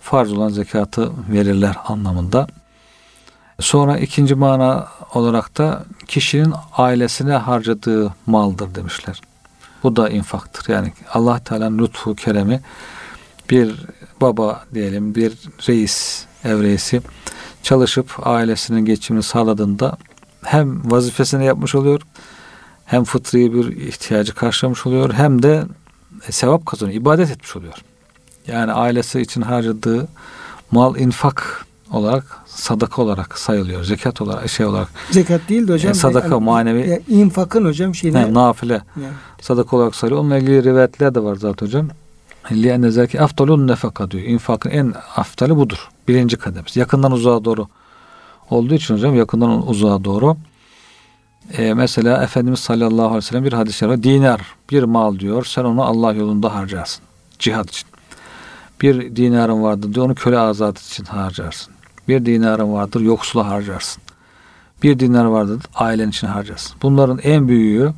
[0.00, 2.46] Farz olan zekatı verirler anlamında.
[3.60, 9.20] Sonra ikinci mana olarak da kişinin ailesine harcadığı maldır demişler.
[9.86, 10.72] Bu da infaktır.
[10.74, 12.60] Yani Allah Teala'nın lütfu, keremi
[13.50, 13.74] bir
[14.20, 15.32] baba diyelim, bir
[15.68, 17.02] reis, ev reisi
[17.62, 19.96] çalışıp ailesinin geçimini sağladığında
[20.44, 22.00] hem vazifesini yapmış oluyor,
[22.84, 25.64] hem fıtri bir ihtiyacı karşılamış oluyor, hem de
[26.30, 27.74] sevap kazanıyor, ibadet etmiş oluyor.
[28.46, 30.08] Yani ailesi için harcadığı
[30.70, 33.84] mal infak olarak sadaka olarak sayılıyor.
[33.84, 34.88] Zekat olarak şey olarak.
[35.10, 35.90] Zekat değil de hocam.
[35.90, 36.80] E, sadaka yani, manevi.
[36.80, 38.20] E, infakın hocam şeyine.
[38.20, 38.82] Yani, nafile.
[38.96, 39.12] Yani.
[39.40, 40.22] Sadaka olarak sayılıyor.
[40.22, 41.88] Onunla ilgili rivayetler de var zaten hocam.
[42.52, 44.22] Li'enne zeki aftalun nefaka diyor.
[44.22, 45.88] İnfakın en aftali budur.
[46.08, 46.80] Birinci kademesi.
[46.80, 47.66] Yakından uzağa doğru
[48.50, 50.36] olduğu için hocam yakından uzağa doğru.
[51.52, 54.02] E, mesela Efendimiz sallallahu aleyhi ve sellem bir hadis var.
[54.02, 55.44] Dinar bir mal diyor.
[55.44, 57.04] Sen onu Allah yolunda harcarsın.
[57.38, 57.88] Cihad için.
[58.82, 60.06] Bir dinarın vardır diyor.
[60.06, 61.75] Onu köle azat için harcarsın.
[62.08, 64.02] Bir dinarın vardır yoksula harcarsın.
[64.82, 66.76] Bir dinar vardır ailen için harcarsın.
[66.82, 67.92] Bunların en büyüğü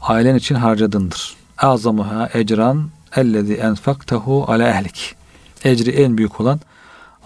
[0.00, 1.36] ailen için harcadındır.
[1.58, 5.14] Azamuha ecran ellezi enfaktehu ala ehlik.
[5.64, 6.60] Ecri en büyük olan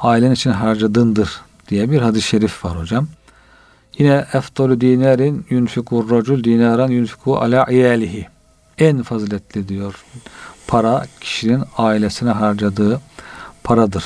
[0.00, 3.06] ailen için harcadındır diye bir hadis-i şerif var hocam.
[3.98, 8.28] Yine eftolü dinarin yunfikur racul dinaran yunfiku ala iyalihi.
[8.78, 10.04] En faziletli diyor
[10.66, 13.00] para kişinin ailesine harcadığı
[13.64, 14.04] paradır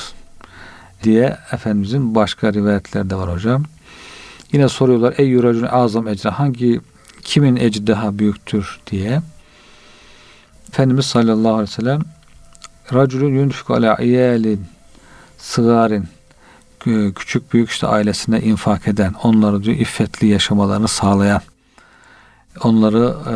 [1.05, 3.63] diye Efendimizin başka rivayetleri de var hocam.
[4.51, 6.81] Yine soruyorlar ey yuracun azam ecra hangi
[7.21, 9.21] kimin ecri daha büyüktür diye.
[10.69, 12.01] Efendimiz sallallahu aleyhi ve sellem
[12.93, 14.65] raculun yunfiku ala iyalin
[15.37, 16.07] sıgarin
[17.15, 21.41] küçük büyük işte ailesine infak eden, onları diyor iffetli yaşamalarını sağlayan,
[22.63, 23.33] onları e,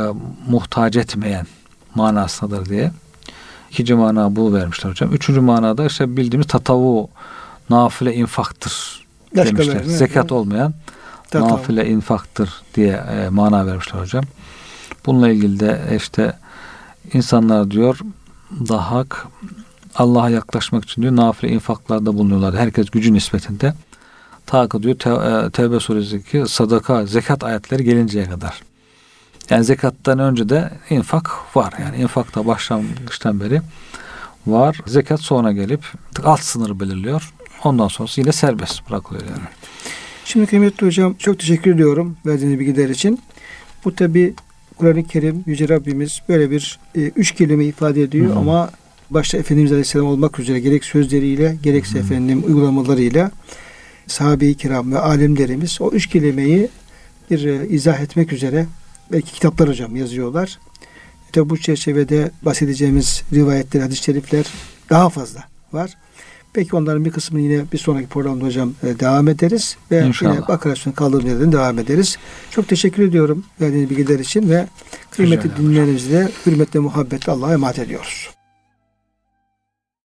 [0.51, 1.47] muhtaç etmeyen
[1.95, 2.91] manasındadır diye.
[3.71, 5.13] İkinci mana bu vermişler hocam.
[5.13, 7.09] Üçüncü manada işte bildiğimiz tatavu
[7.69, 9.05] nafile infaktır
[9.37, 9.75] Başka demişler.
[9.75, 10.31] verme, Zekat evet.
[10.31, 10.73] olmayan
[11.29, 11.49] Tatavu.
[11.49, 14.23] nafile infaktır diye e, mana vermişler hocam.
[15.05, 16.33] Bununla ilgili de işte
[17.13, 17.99] insanlar diyor
[18.69, 19.27] daha hak
[19.95, 22.55] Allah'a yaklaşmak için diyor nafile infaklarda bulunuyorlar.
[22.55, 23.73] Herkes gücü nispetinde.
[24.45, 28.61] Ta ki diyor te, e, Tevbe suresindeki sadaka, zekat ayetleri gelinceye kadar.
[29.49, 31.73] Yani zekattan önce de infak var.
[31.81, 33.61] Yani infakta başlangıçtan beri
[34.47, 34.81] var.
[34.87, 35.85] Zekat sonra gelip
[36.23, 37.33] alt sınırı belirliyor.
[37.63, 39.47] Ondan sonrası yine serbest bırakılıyor yani.
[40.25, 43.21] Şimdi kıymetli hocam çok teşekkür ediyorum verdiğiniz bilgiler için.
[43.85, 44.33] Bu tabi
[44.77, 48.39] Kur'an-ı Kerim Yüce Rabbimiz böyle bir e, üç kelime ifade ediyor Hı.
[48.39, 48.71] ama
[49.09, 52.03] başta Efendimiz Aleyhisselam olmak üzere gerek sözleriyle gerekse Hı.
[52.03, 53.31] efendim uygulamalarıyla
[54.07, 56.69] sahabe-i kiram ve alimlerimiz o üç kelimeyi
[57.31, 58.65] bir e, izah etmek üzere
[59.11, 60.59] belki kitaplar hocam yazıyorlar.
[61.31, 64.45] Tabi bu çerçevede bahsedeceğimiz rivayetler, hadis-i şerifler
[64.89, 65.43] daha fazla
[65.73, 65.97] var.
[66.55, 69.77] Belki onların bir kısmını yine bir sonraki programda hocam e, devam ederiz.
[69.91, 70.35] Ve İnşallah.
[70.35, 72.17] yine Bakara Sunu'nun kaldığımız yerden devam ederiz.
[72.51, 74.67] Çok teşekkür ediyorum verdiğiniz bilgiler için ve
[75.11, 78.38] kıymetli dinleyenlerimizi de hürmetle muhabbetle Allah'a emanet ediyoruz.